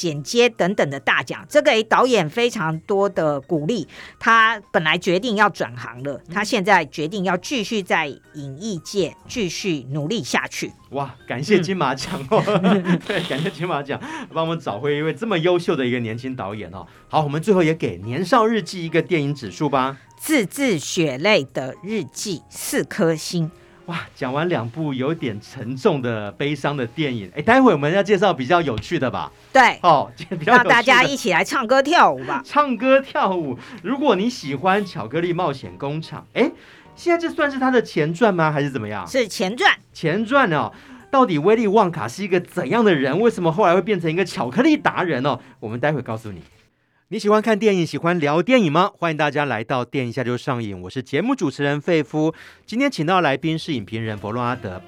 [0.00, 3.86] 剪接等等的大奖，这个导演非常多的鼓励。
[4.18, 10.72] 他本来决定要转行了，他现在决定要继续在影艺界继续努力下去。
[10.92, 12.42] 哇，感谢金马奖哦！
[12.62, 14.00] 嗯、 对，感谢金马奖
[14.32, 16.86] 帮我们找回一位这么优秀的一个年轻导演哦。
[17.10, 19.98] 好，我们最后也给《年少日记》一个电影指数吧。
[20.16, 23.50] 字字血泪的日记，四颗星。
[23.90, 29.32] 哇，讲完两部有点沉重的、悲伤的电影，哎，待会我们要介绍比较有趣的吧？
[29.52, 30.08] 对，哦，
[30.46, 32.40] 让大家一起来唱歌跳舞吧。
[32.46, 36.52] 唱歌跳舞，如果你喜欢《巧克力冒险工厂》，哎，
[36.94, 38.52] 现在这算是他的前传吗？
[38.52, 39.04] 还是怎么样？
[39.08, 39.76] 是前传。
[39.92, 40.70] 前传哦，
[41.10, 43.18] 到底威利旺卡是一个怎样的人？
[43.18, 45.40] 为什么后来会变成一个巧克力达人哦？
[45.58, 46.40] 我们待会告诉你。
[47.12, 48.88] 你喜欢看电影，喜欢聊电影吗？
[48.96, 50.80] 欢迎大家来到电影下就上映。
[50.82, 52.32] 我是节目主持人费夫，
[52.64, 54.80] 今天请到来宾是影评人佛洛阿德。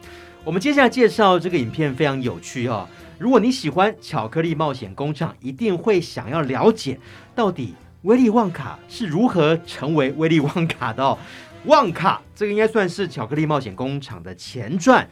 [0.44, 2.88] 我们接下来介绍这个影片非常有趣哦。
[3.18, 6.96] 如果你喜欢《巧克力冒险工厂》，一定会想要了解
[7.35, 11.18] 到底威利旺卡是如何成为威利旺卡的哦。
[11.64, 15.04] 旺卡这个应该算是《巧克力冒险工厂》的前传。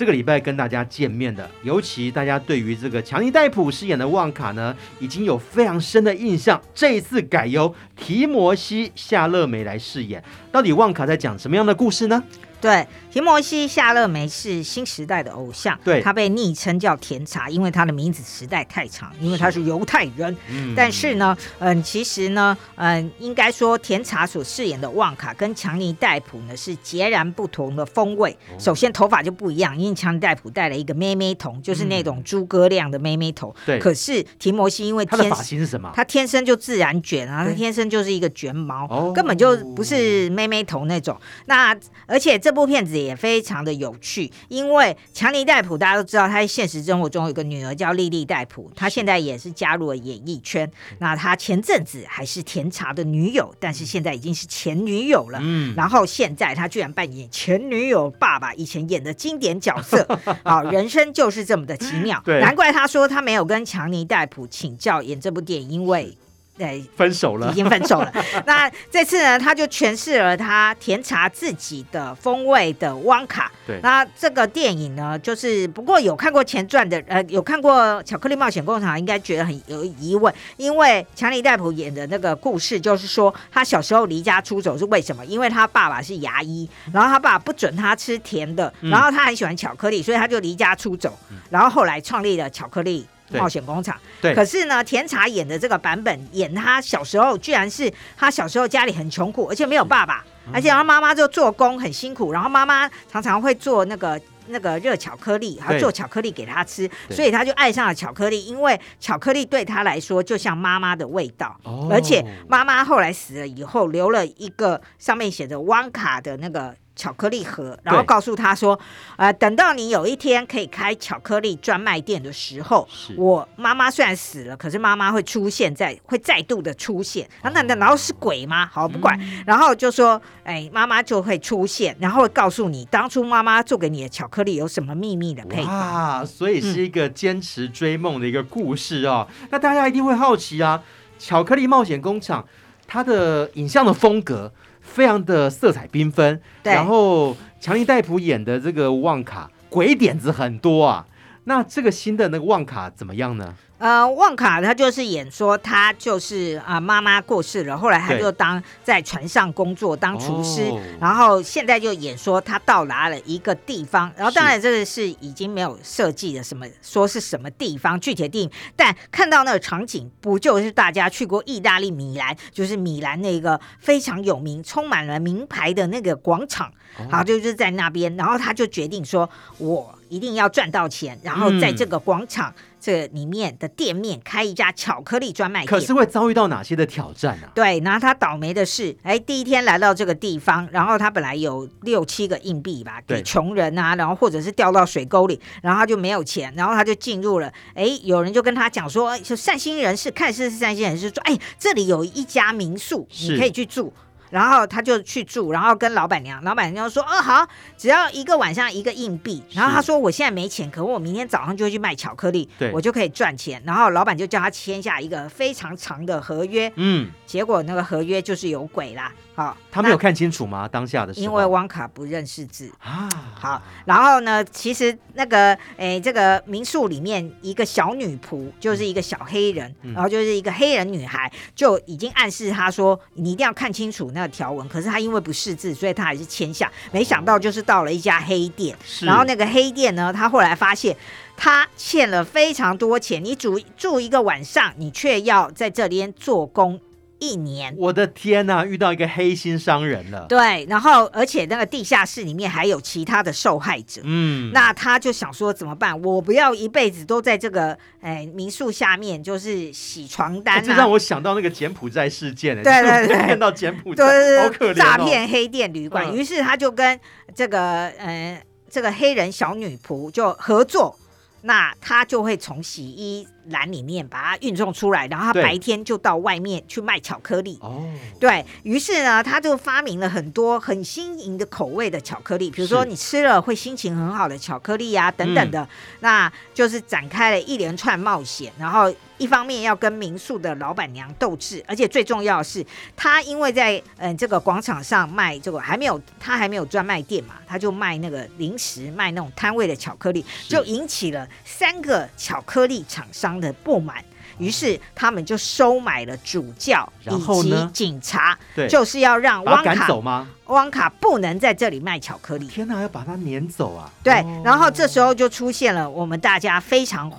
[0.00, 6.58] 这个礼拜跟大家见面的，尤其大家对于这个强尼戴普饰演的旺卡呢，已经有非常深的印象。
[6.74, 12.24] 这一次改由提摩西夏勒梅来饰演，到底旺卡在讲什么样的故事呢？
[12.62, 20.36] 对，提摩西·夏勒梅是新时代的偶像，对，他被昵称叫甜茶，因为他的名字实在太长，因为他是犹太人。
[20.48, 28.30] 嗯，但是呢，嗯，其实呢，嗯，应该说甜茶所饰演的旺卡跟强尼戴普呢是截然不同的风味。
[28.50, 33.54] 哦、首先头发就不一样，因为强尼戴普戴了一个妹妹头，就是那种诸葛亮的妹妹头。
[33.66, 35.90] 对、嗯，可是提摩西因为天他的发型是什么？
[35.94, 41.16] 他天生就自然卷啊，他天生就是一个卷毛，哦、根本就不是妹妹头那种。
[41.46, 42.30] 那而且。
[42.40, 50.70] 这部片子也非常的有趣，因为强尼戴普大家都知道，他在现实生活中有个女儿叫莉莉戴普，她现在也是加入了演艺圈。
[50.98, 55.38] 那他前阵子还是甜茶的女友，但是现在已经是前女友了。
[55.42, 60.06] 嗯，然后现在他居然扮演前女友爸爸以前演的经典角色，
[60.44, 62.20] 好，人生就是这么的奇妙。
[62.24, 66.16] 对，难怪他说他没有跟强尼戴普请教演这部电影，因为。
[66.60, 68.12] 对，分手了，已经分手了。
[68.44, 73.50] 那这次呢，他就诠释了他甜茶自己的风味的汪卡。
[73.66, 85.24] 对，那这个电影呢，就是不过有看过前传的，呃，有看过《巧克力冒险工厂》，应该觉得很有疑问，因为强尼戴普演的那个故事，就是说他小时候离家出走是为什么？
[85.24, 91.18] 因为他爸爸是牙医，然后他爸爸不准他吃甜的，然后他很喜欢巧克力，所以他就离家出走，
[91.48, 93.06] 然后后来创立了巧克力。
[93.38, 94.34] 冒险工厂，对。
[94.34, 116.74] 可是呢，甜茶演的这个版本，演他小时候，居然是他小时候家里很穷苦，而且没有爸爸，嗯、而且他妈妈就做工很辛苦，然后妈妈常常会做那个那个热巧克力，然后做巧克力给他吃，所以他就爱上了巧克力，因为巧克力对他来说就像妈妈的味道，哦、而且妈妈后来死了以后，留了一个上面写着汪卡的那个。
[117.00, 118.78] 巧克力盒，然后告诉他说
[119.16, 122.86] ：“呃，等到你有一天可以开巧克力专卖店的时候，
[123.16, 127.24] 我妈妈虽然死了，可是妈妈会出现在，会再度的出现。
[127.42, 128.68] 哦、那那难道是鬼吗？
[128.70, 129.18] 好，不管。
[129.18, 135.74] 嗯、然后就说，哎，妈妈就会出现，然后会告诉你当初妈妈做给你的巧克力有什么秘密的配方。
[135.74, 139.26] 啊，所以是一个坚持追梦的一个故事哦。
[139.40, 140.82] 嗯、那大家一定会好奇啊，
[141.18, 142.46] 巧克力冒险工厂
[142.86, 151.06] 它的影像的风格。”非常的色彩缤纷，对然后强尼戴普演的这个旺卡鬼点子很多啊。
[151.44, 153.54] 那这个新的那个旺卡怎么样呢？
[153.80, 179.26] 呃，旺卡他就是演说他就是啊妈妈过世了，后来他就当在船上工作当厨师，哦，然后现在就演说他到达了一个地方，然后当然这个是已经没有设计的什么说是什么地方具体的地名，但看到那个场景，不就是大家去过意大利米兰，就是米兰那个非常有名、充满了名牌的那个广场，哦，好，就是在那边，然后他就决定说，
[179.56, 182.50] 我一定要赚到钱，然后在这个广场。
[182.50, 187.52] 嗯这里面的店面开一家巧克力专卖店，可是会遭遇到哪些的挑战呢、啊？
[187.54, 203.92] 对，然后他倒霉的是，哎，第一天来到这个地方，然后他本来有六七个硬币吧，给穷人啊，然后或者是掉到水沟里，然后他就没有钱，然后他就进入了，哎，有人就跟他讲说，就善心人士，看似是善心人士说，哎，这里有一家民宿，你可以去住。
[204.30, 216.72] 然后他就去住，然后跟老板娘，老板娘说：“哦，好，只要一个晚上一个硬币。”然后他说：“我现在没钱，可我明天早上就会去卖巧克力，我就可以赚钱。”然后老板就叫他签下一个非常长的合约。
[216.76, 219.12] 嗯，结果那个合约就是有鬼啦。
[219.40, 220.68] 好，他没有看清楚吗？
[220.68, 223.08] 当下的时候，因为汪卡不认识字啊。
[223.34, 236.70] 好，然后呢，其实那个诶，这个民宿里面一个小女仆就是一个小黑人，嗯，然后就是一个黑人女孩，就已经暗示他说：“你一定要看清楚那个条文。”可是他因为不识字，所以他还是签下。
[236.92, 240.94] 没想到就是到了一家黑店，然后那个黑店呢，他后来发现
[241.34, 246.78] 他欠了非常多钱，你住住一个晚上，你却要在这边做工。
[247.20, 250.26] 一年，我的天呐，遇到一个黑心商人了。
[250.28, 254.00] 对，然后而且那个地下室里面还有其他的受害者。
[254.04, 256.00] 嗯，那他就想说怎么办？
[256.02, 260.60] 我不要一辈子都在这个哎民宿下面，就是洗床单啊。
[260.60, 262.56] 这让我想到那个柬埔寨事件。
[262.62, 264.74] 对对对，看到柬埔寨，对好可怜哦。
[264.74, 266.12] 诈骗黑店旅馆。
[266.14, 266.98] 于是他就跟
[267.34, 270.96] 这个呃这个黑人小女仆就合作。
[271.42, 277.58] 那他就会从洗衣篮里面把它运送出来，然后他白天就到外面去卖巧克力。
[277.60, 277.88] 哦，
[278.18, 285.68] 对，于是呢，他就发明了很多很新颖的口味的巧克力，比如说你吃了会心情很好的巧克力啊，等等的，嗯，
[286.00, 288.92] 那就是展开了一连串冒险，然后。
[289.20, 292.64] 一方面要跟民宿的老板娘斗智，而且最重要的是，
[292.96, 303.96] 他因为在嗯、呃、这个广场上卖这个还没有他还没有专卖店嘛，他就卖那个零食，卖那种摊位的巧克力，就引起了三个巧克力厂商的不满，
[304.38, 308.38] 于是他们就收买了主教以及警察，
[308.68, 310.28] 就是要让汪卡走吗？
[310.46, 312.46] 汪卡不能在这里卖巧克力。
[312.46, 313.90] 天哪，要把他撵走啊！
[314.02, 314.14] 对，
[314.44, 317.10] 然后这时候就出现了我们大家非常。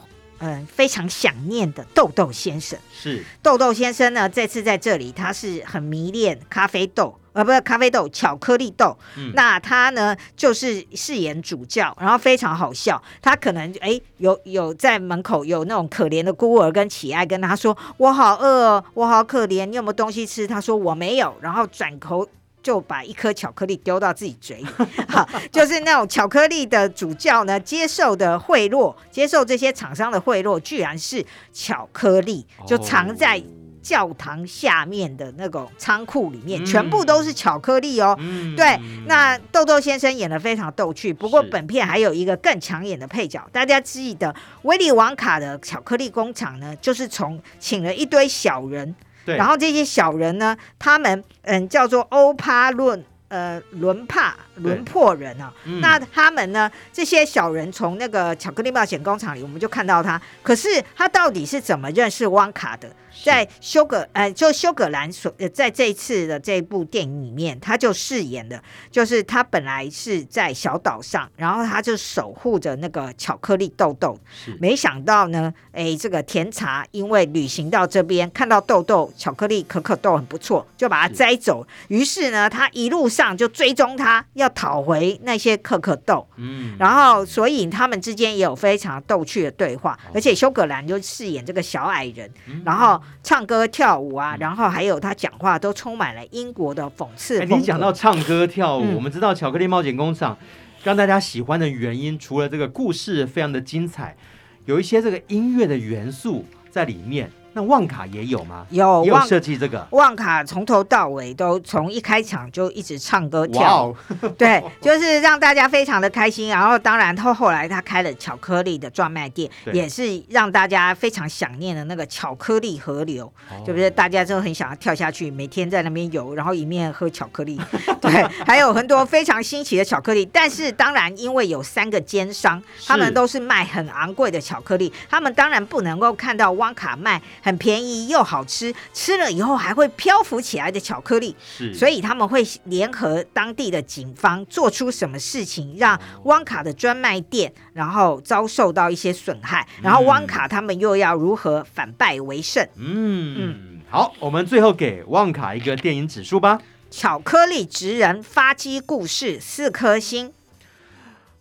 [0.43, 4.27] 嗯，非常想念的豆豆先生是豆豆先生呢。
[4.27, 8.97] 这次在这里，他是很迷恋咖啡豆，呃，不是咖啡豆，巧克力豆。
[9.17, 13.01] 嗯，那他呢，就是饰演主教，然后非常好笑。
[13.21, 22.27] 他可能哎，有有在门口有那种可怜的孤儿跟乞丐跟他说：“我好饿哦，我好可怜，你有没有东西吃？”他说：“我没有。”然后转头。
[22.63, 24.67] 就把一颗巧克力丢到自己嘴里，
[25.09, 33.41] 好，就是那种巧克力的主教呢，接受的贿赂，接受这些厂商的贿赂，居然是巧克力，就藏在
[33.81, 38.17] 教堂下面的那种仓库里面，全部都是巧克力哦。
[38.55, 41.13] 对，那豆豆先生演的非常逗趣。
[41.13, 48.95] 不过本片还有一个更抢眼的配角，大家记得威利王卡的巧克力工厂呢，就是从请了一堆小人。
[49.25, 62.89] 然后这些小人呢，他们嗯叫做欧帕伦呃伦帕伦破人啊、嗯，那他们呢这些小人从那个巧克力冒险工厂里，我们就看到他，可是他到底是怎么认识汪卡的？
[63.25, 68.59] 在休格呃，就休格兰所呃，在这一次的这部电影里面，他就饰演的，
[68.89, 74.17] 就是他本来是在小岛上，然后他就守护着那个巧克力豆豆。
[74.59, 81.67] 没想到呢，哎，这个甜茶因为旅行到这边，看到豆豆巧克力可可豆很不错，就把它摘走。
[81.89, 86.27] 于是呢，他一路上就追踪他，要讨回那些可可豆。
[86.37, 92.29] 嗯，然后所以他们之间也有非常逗趣的对话，而且休葛兰就饰演这个小矮人，
[92.63, 93.01] 然后。
[93.23, 97.39] 唱歌跳舞啊，然后还有他讲话都充满了英国的讽刺。
[97.45, 100.35] 你讲到唱歌跳舞，嗯，我们知道《巧克力冒险工厂》
[100.83, 104.17] 让大家喜欢的原因，除了这个故事非常的精彩，
[104.65, 107.31] 有一些这个音乐的元素在里面。
[107.53, 108.65] 那旺卡也有吗？
[108.69, 109.85] 有，也有设计这个。
[109.91, 116.47] 旺卡从头到尾都从一开场就一直唱歌跳，哇对，就是让大家非常的开心。
[116.47, 127.59] 然后当然他后来他开了巧克力的专卖店，也是让大家非常想念的那个巧克力河流，哦、就不是大家都很想要跳下去，每天在那边游，然后一面喝巧克力。
[127.99, 130.25] 对，还有很多非常新奇的巧克力。
[130.31, 137.21] 但是当然，因为有三个奸商，他们都是卖很昂贵的巧克力，他们当然不能够看到旺卡卖。
[137.41, 141.35] 很便宜又好吃，吃了以后还会漂浮起来的巧克力，
[141.73, 152.65] 所以他们会联合当地的警方做出什么事情，让旺卡的专卖店然后遭受到一些损害，然后旺卡他们又要如何反败为胜？
[152.75, 156.61] 嗯嗯，好，我们最后给旺卡一个电影指数吧。
[156.89, 160.33] 巧克力职人发机故事四颗星。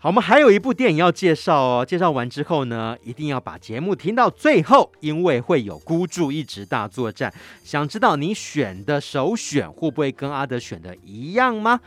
[0.02, 1.84] 好，我们还有一部电影要介绍哦。
[1.86, 7.30] 介绍完之后呢，一定要把节目听到最后，因为会有孤注一掷大作战。
[7.62, 11.80] 想知道你选的首选会不会跟阿德选的一样吗？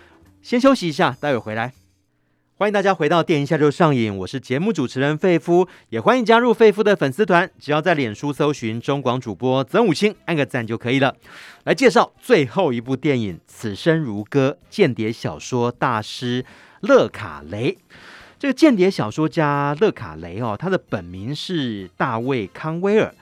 [0.44, 1.74] 先休息一下，待会回来。
[2.56, 11.16] 欢迎大家回到电影下周上映，我是节目主持人费夫，也欢迎加入费夫的粉丝团，只要在脸书搜寻中广主播曾五清，按个赞就可以了。
[11.64, 16.46] 来介绍最后一部电影《此生如歌》，间谍小说大师。
[16.84, 17.78] 勒卡雷，
[18.38, 23.14] 这个间谍小说家勒卡雷哦，他的本名是大卫康威尔。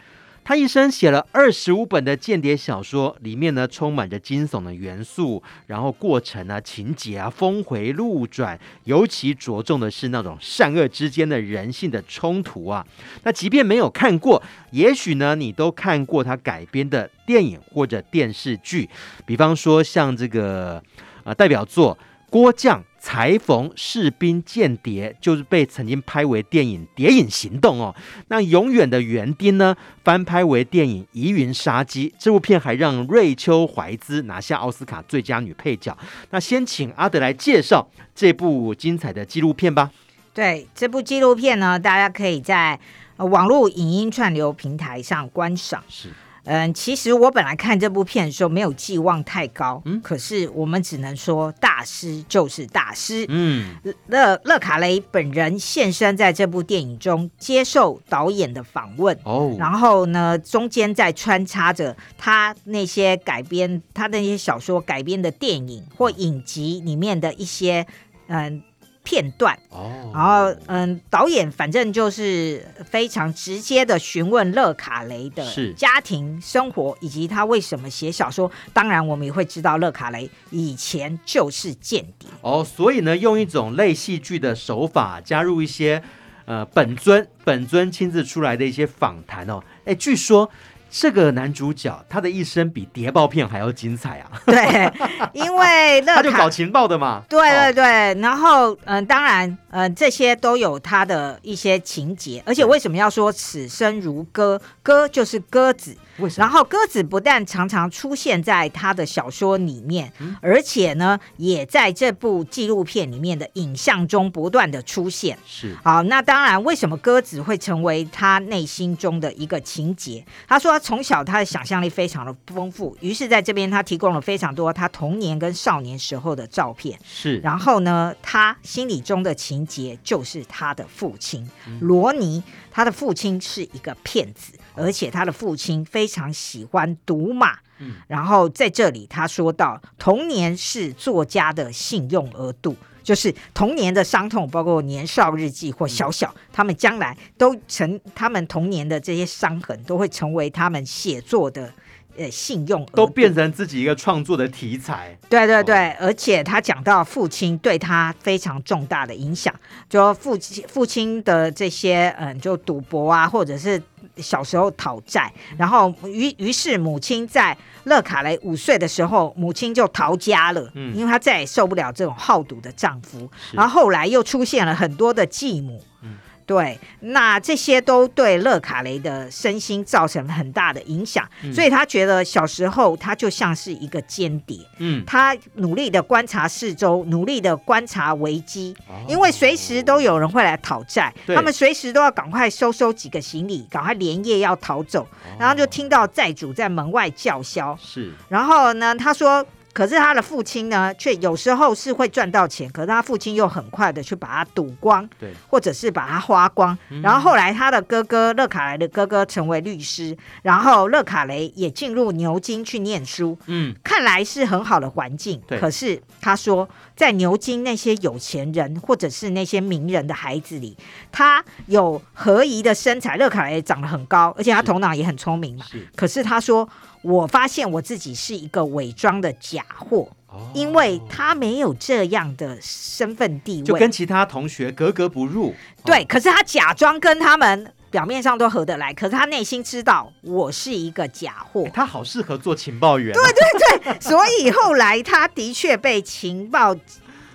[0.43, 12.84] 他一生写了二十五本的间谍小说，里面呢充满着惊悚的元素，然后过程啊、情节啊峰回路转，尤其着重的是那种善恶之间的人性的冲突啊。
[13.22, 14.41] 那即便没有看过，
[14.72, 18.89] 也许呢你都看过他改编的电影或者电视剧，
[19.24, 20.82] 比方说像这个
[21.24, 21.95] 呃代表作。
[22.32, 27.93] 郭将、裁缝、士兵、间谍，就是被曾经拍为电影《谍影行动》哦。
[28.28, 32.10] 那永远的园丁呢，翻拍为电影《疑云杀机》。
[32.20, 35.97] 这部片还让瑞秋·怀兹拿下奥斯卡最佳女配角。
[36.30, 39.89] 那先请阿德来介绍这部精彩的纪录片吧。
[40.32, 42.80] 对，这部纪录片呢，大家可以在
[43.18, 45.84] 网络影音串流平台上观赏。
[45.89, 46.10] 是。
[46.46, 53.76] 嗯，其实我本来看这部片的时候没有寄望太高，嗯，可是我们只能说大师就是大师，嗯，
[54.08, 67.86] 勒勒卡雷本人现身在这部电影中接受导演的访问，哦，然后呢，中间再穿插着他那些改编他的那些小说改编的电影或影集里面的一些
[68.28, 68.64] 嗯。
[69.04, 78.52] 片段哦，然后嗯，导演反正就是非常直接的询问勒卡雷的家庭生活以及他为什么写小说。
[78.74, 86.02] 当然，我们也会知道勒卡雷以前就是间谍哦，所以呢，用一种类戏剧的手法加入一些
[86.45, 89.62] 呃本尊本尊亲自出来的一些访谈哦。
[89.86, 90.49] 哎，据说。
[90.92, 94.30] 这个男主角他的一生比谍报片还要精彩啊！
[94.46, 94.92] 对，
[95.32, 97.24] 因为 他就搞情报的嘛。
[97.30, 104.62] 对对对，哦、然后嗯、呃，当然嗯、呃，这些都有他的一些情节，而且为什么要说此生如歌？
[104.84, 105.96] 歌就是鸽子。
[106.38, 115.38] 然后鸽子不但常常出现在他的小说里面，嗯、而且呢，也在这部纪录片里面的影像中不断的出现。
[115.45, 120.26] 是，好，那当然，为什么鸽子会成为他内心中的一个情节？
[120.47, 126.99] 他说他从小他的想象力非常的丰富，于是在这边他提供了非常多他童年跟少年时候的照片。
[127.03, 132.41] 是，然后呢，他心里中的情节就是他的父亲、嗯、罗尼，
[132.72, 134.53] 他的父亲是一个骗子。
[134.76, 151.74] 而且他的父亲非常喜欢赌马，嗯，然后在这里他说到，童年是作家的信用额度，就是童年的伤痛，包括年少日记或小小，嗯、他们将来都成他们童年的这些伤痕，都会成为他们写作的。
[152.17, 155.17] 呃，信用都变成自己一个创作的题材。
[155.30, 159.55] 对对对，哦、而且他讲到父亲对他非常重大的影响，
[159.89, 163.82] 就父亲父亲的这些嗯，就赌博啊，或者是
[164.18, 173.30] 小时候讨债，然后于于是母亲在勒卡雷五岁的时候，母亲就逃家了，嗯，因为她再也受不了这种好赌的丈夫。
[173.51, 176.18] 然后后来又出现了很多的继母，嗯。
[176.52, 199.45] 对，那这些都对勒卡雷的身心造成了很大的影响，嗯、所以他觉得小时候他就像是一个间谍，嗯，他努力的观察四周，努力的观察危机，哦、因为随时都有人会来讨债，他们随时都要赶快收收几个行李，赶快连夜要逃走，哦、然后就听到债主在门外叫嚣，是，然后呢，他说。
[199.74, 206.78] 可是他的父亲呢，却有时候是会赚到钱，可是他父亲又很快的去把它赌光，对，或者是把它花光。
[206.89, 213.38] 嗯、然后后来他的哥哥勒卡雷的哥哥成为律师，然后勒卡雷也进入牛津去念书。
[213.45, 215.41] 嗯，看来是很好的环境。
[215.47, 220.78] 对，可是他说，在牛津那些有钱人或者是那些名人的孩子里，
[221.11, 225.65] 他有合宜的身材，勒卡雷长得很高，而且他头脑也很聪明嘛。
[225.69, 226.67] 是，可是他说。
[227.02, 235.54] 我发现我自己是一个伪装的假货，哦，因为他没有这样的身份地位，就跟其他同学格格不入。
[235.84, 241.68] 对，可是他假装跟他们表面上都合得来，可是他内心知道我是一个假货。
[241.74, 243.20] 他好适合做情报员啊。
[243.20, 246.76] 对对对，所以后来他的确被情报。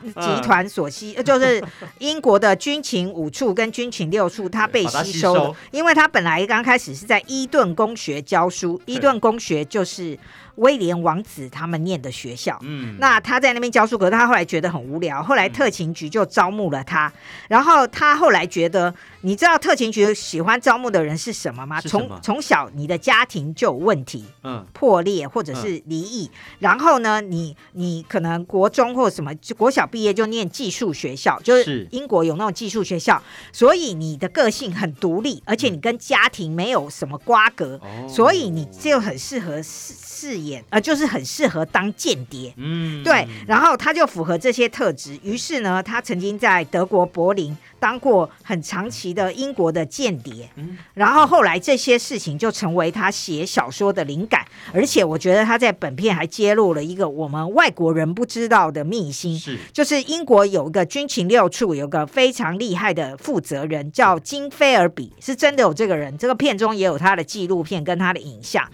[0.06, 1.62] 集团所吸，就是
[1.98, 10.18] 英国的军情五处跟军情六处，他被吸收了，因为他本来刚开始是在伊顿公学教书，伊顿公学就是。
[10.56, 17.12] 威廉王子他们念的学校，嗯，那他在那边教书，可是他后来觉得很无聊，后来特勤局就招募了他，嗯、
[17.48, 18.94] 然后他后来觉得，
[19.26, 21.80] 你知道特勤局喜欢招募的人是什么吗？
[21.80, 31.88] 从从小你的家庭就有问题，嗯，破裂或者是离异，嗯、然后呢，你你可能国中或什么国小毕业就念技术学校，就是。
[31.90, 33.20] 英国有那种技术学校，
[33.52, 68.66] 所以你的个性很独立，而且你跟家庭没有什么瓜葛，嗯、所以你就很适合饰饰演，呃，就是很适合当间谍，嗯，对，然后他就符合这些特质，于是呢，他曾经在德国柏林当过很长期的英国的间谍，嗯，然后后来这些事情就成为他写小说的灵感，而且我觉得他在本片还揭露了一个我们外国人不知道的秘辛，是，就是英国有一个军情六处有个非常厉害的负责人叫金菲尔比，是真的有这个人，这个片中也有他的纪录片跟他的影像。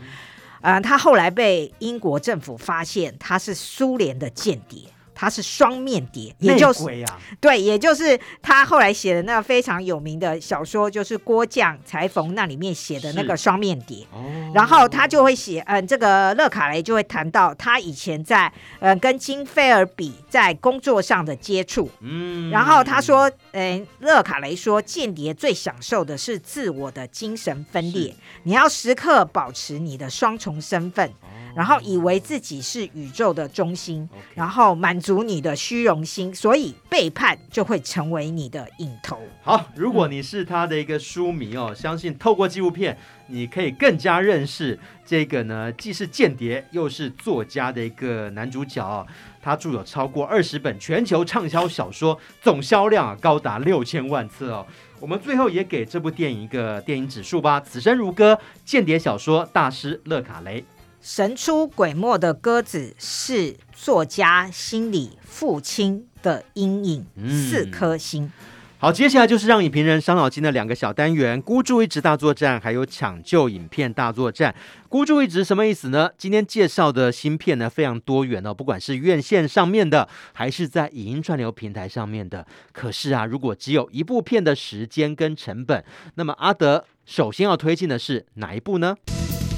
[0.60, 4.82] 呃，他后来被英国政府发现，他是苏联的间谍。
[5.22, 14.04] 他是双面谍，也就是、啊、对，也就是他后来写的那个非常有名的小说，就是《郭将裁缝》那里面写的那个双面谍。
[14.52, 21.88] 然后他就会写，嗯、呃，这个勒卡雷就会谈到他以前在，嗯、呃，跟金菲尔比在工作上的接触。
[22.00, 28.12] 嗯，然后他说，嗯、呃，勒卡雷说，间谍最享受的是自我的精神分裂，
[28.42, 31.12] 你要时刻保持你的双重身份。
[31.54, 39.18] 然后以为自己是宇宙的中心然后满足你的虚荣心，所以背叛就会成为你的瘾头。
[39.42, 42.96] 好，如果你是他的一个书迷哦，嗯、相信透过纪录片，
[43.28, 49.06] 你可以更加认识这个呢，既是间谍又是作家的一个男主角哦。
[49.44, 54.66] 他著有超过二十本全球畅销小说，总销量啊高达六千万册哦。
[55.00, 58.34] 我们最后也给这部电影一个电影指数吧，《此生如歌》
[58.64, 60.64] 间谍小说大师勒卡雷。
[61.02, 68.30] 神出鬼没的鸽子是作家心里父亲的阴影，四颗星。
[68.78, 74.54] 好，接下来就是让影评人伤脑筋的两个小单元：孤注一掷大作战，还有抢救影片大作战。
[74.88, 76.08] 孤注一掷什么意思呢？
[76.16, 82.46] 今天介绍的新片呢非常多元哦，不管是院线上面的，还是在影音串流平台上面的。
[82.72, 85.84] 可是啊，如果只有一部片的时间跟成本，
[86.14, 88.96] 那么阿德首先要推荐的是哪一部呢？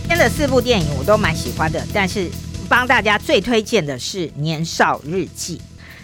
[0.07, 2.31] 今天的四部电影我都蛮喜欢的，但是
[2.69, 5.57] 帮大家最推荐的是《年少日记》。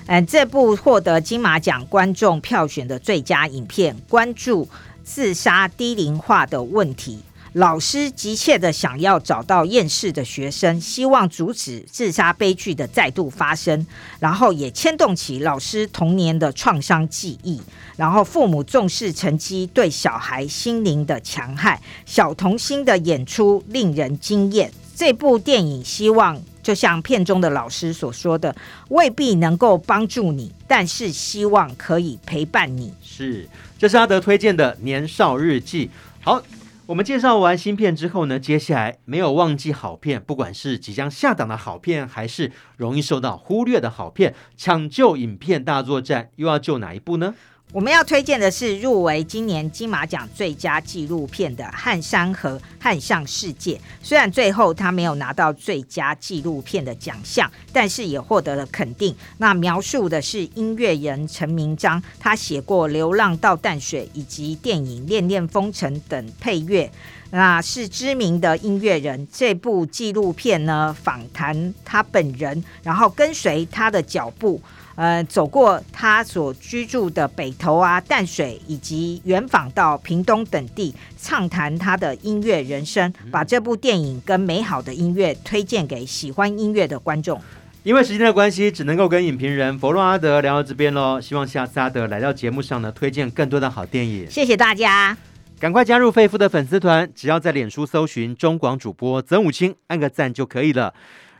[0.07, 4.66] 嗯，这部获得金马奖观众票选的最佳影片，关注
[5.05, 7.20] 自杀低龄化的问题。
[7.55, 13.84] 老师急切地想要找到厌世的学生，希望阻止自杀悲剧的再度发生，
[14.20, 17.61] 然后也牵动起老师童年的创伤记忆。
[17.96, 24.72] 然后父母重视成绩对小孩心灵的强害，小童星的演出令人惊艳。
[24.94, 28.55] 这部电影希望就像片中的老师所说的，
[28.90, 32.94] 未必能够帮助你，但是希望可以陪伴你。
[33.03, 35.86] 是，这是阿德推荐的《年少日记》。
[36.22, 36.40] 好。
[36.91, 47.32] 我们介绍完新片之后呢，接下来没有忘记好片，不管是即将下档的好片，还是容易受到忽略的好片，抢救影片大作战，又要救哪一部呢？
[47.73, 53.77] 我们要推荐的是入围今年金马奖最佳纪录片的《汉山河汉上世界》。
[54.03, 59.14] 虽然最后他没有拿到最佳纪录片的奖项，但是也获得了肯定。
[59.39, 66.91] 那描述的是音乐人陈明章，他写过《流浪到淡水》以及电影《恋恋风尘》等配乐，
[67.31, 69.29] 那是知名的音乐人。
[69.33, 74.61] 这部纪录片呢，访谈他本人，然后跟随他的脚步。
[75.01, 87.40] 呃，走过他所居住的北投啊、淡水，以及远访到屏东等地，畅谈他的音乐人生，把这部电影跟美好的音乐推荐给喜欢音乐的观众。
[87.82, 91.18] 因为时间的关系，只能够跟影评人佛洛阿德聊到这边喽。
[91.18, 94.30] 希望下次阿德来到节目上呢，推荐更多的好电影。
[94.30, 95.16] 谢谢大家，
[95.59, 100.92] 赶快加入肺夫的粉丝团，只要在脸书搜寻中广主播曾武清，按个赞就可以了。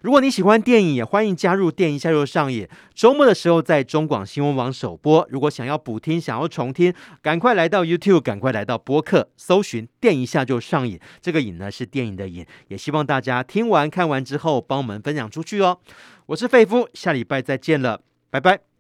[0.03, 2.67] 如果你喜欢电影，也欢迎加入电影一下就上瘾。
[2.95, 5.27] 周末的时候在中广新闻网首播。
[5.31, 10.99] 如果想要补听、想要重听，赶快来到 YouTube，赶快来到播客，搜寻“电影一下就上瘾”。
[11.21, 12.47] 这个“瘾”呢是电影的“瘾”。
[12.69, 15.79] 也希望大家听完看完之后，帮我们分享出去哦。
[16.27, 18.70] 我是费夫，下礼拜再见了，拜拜。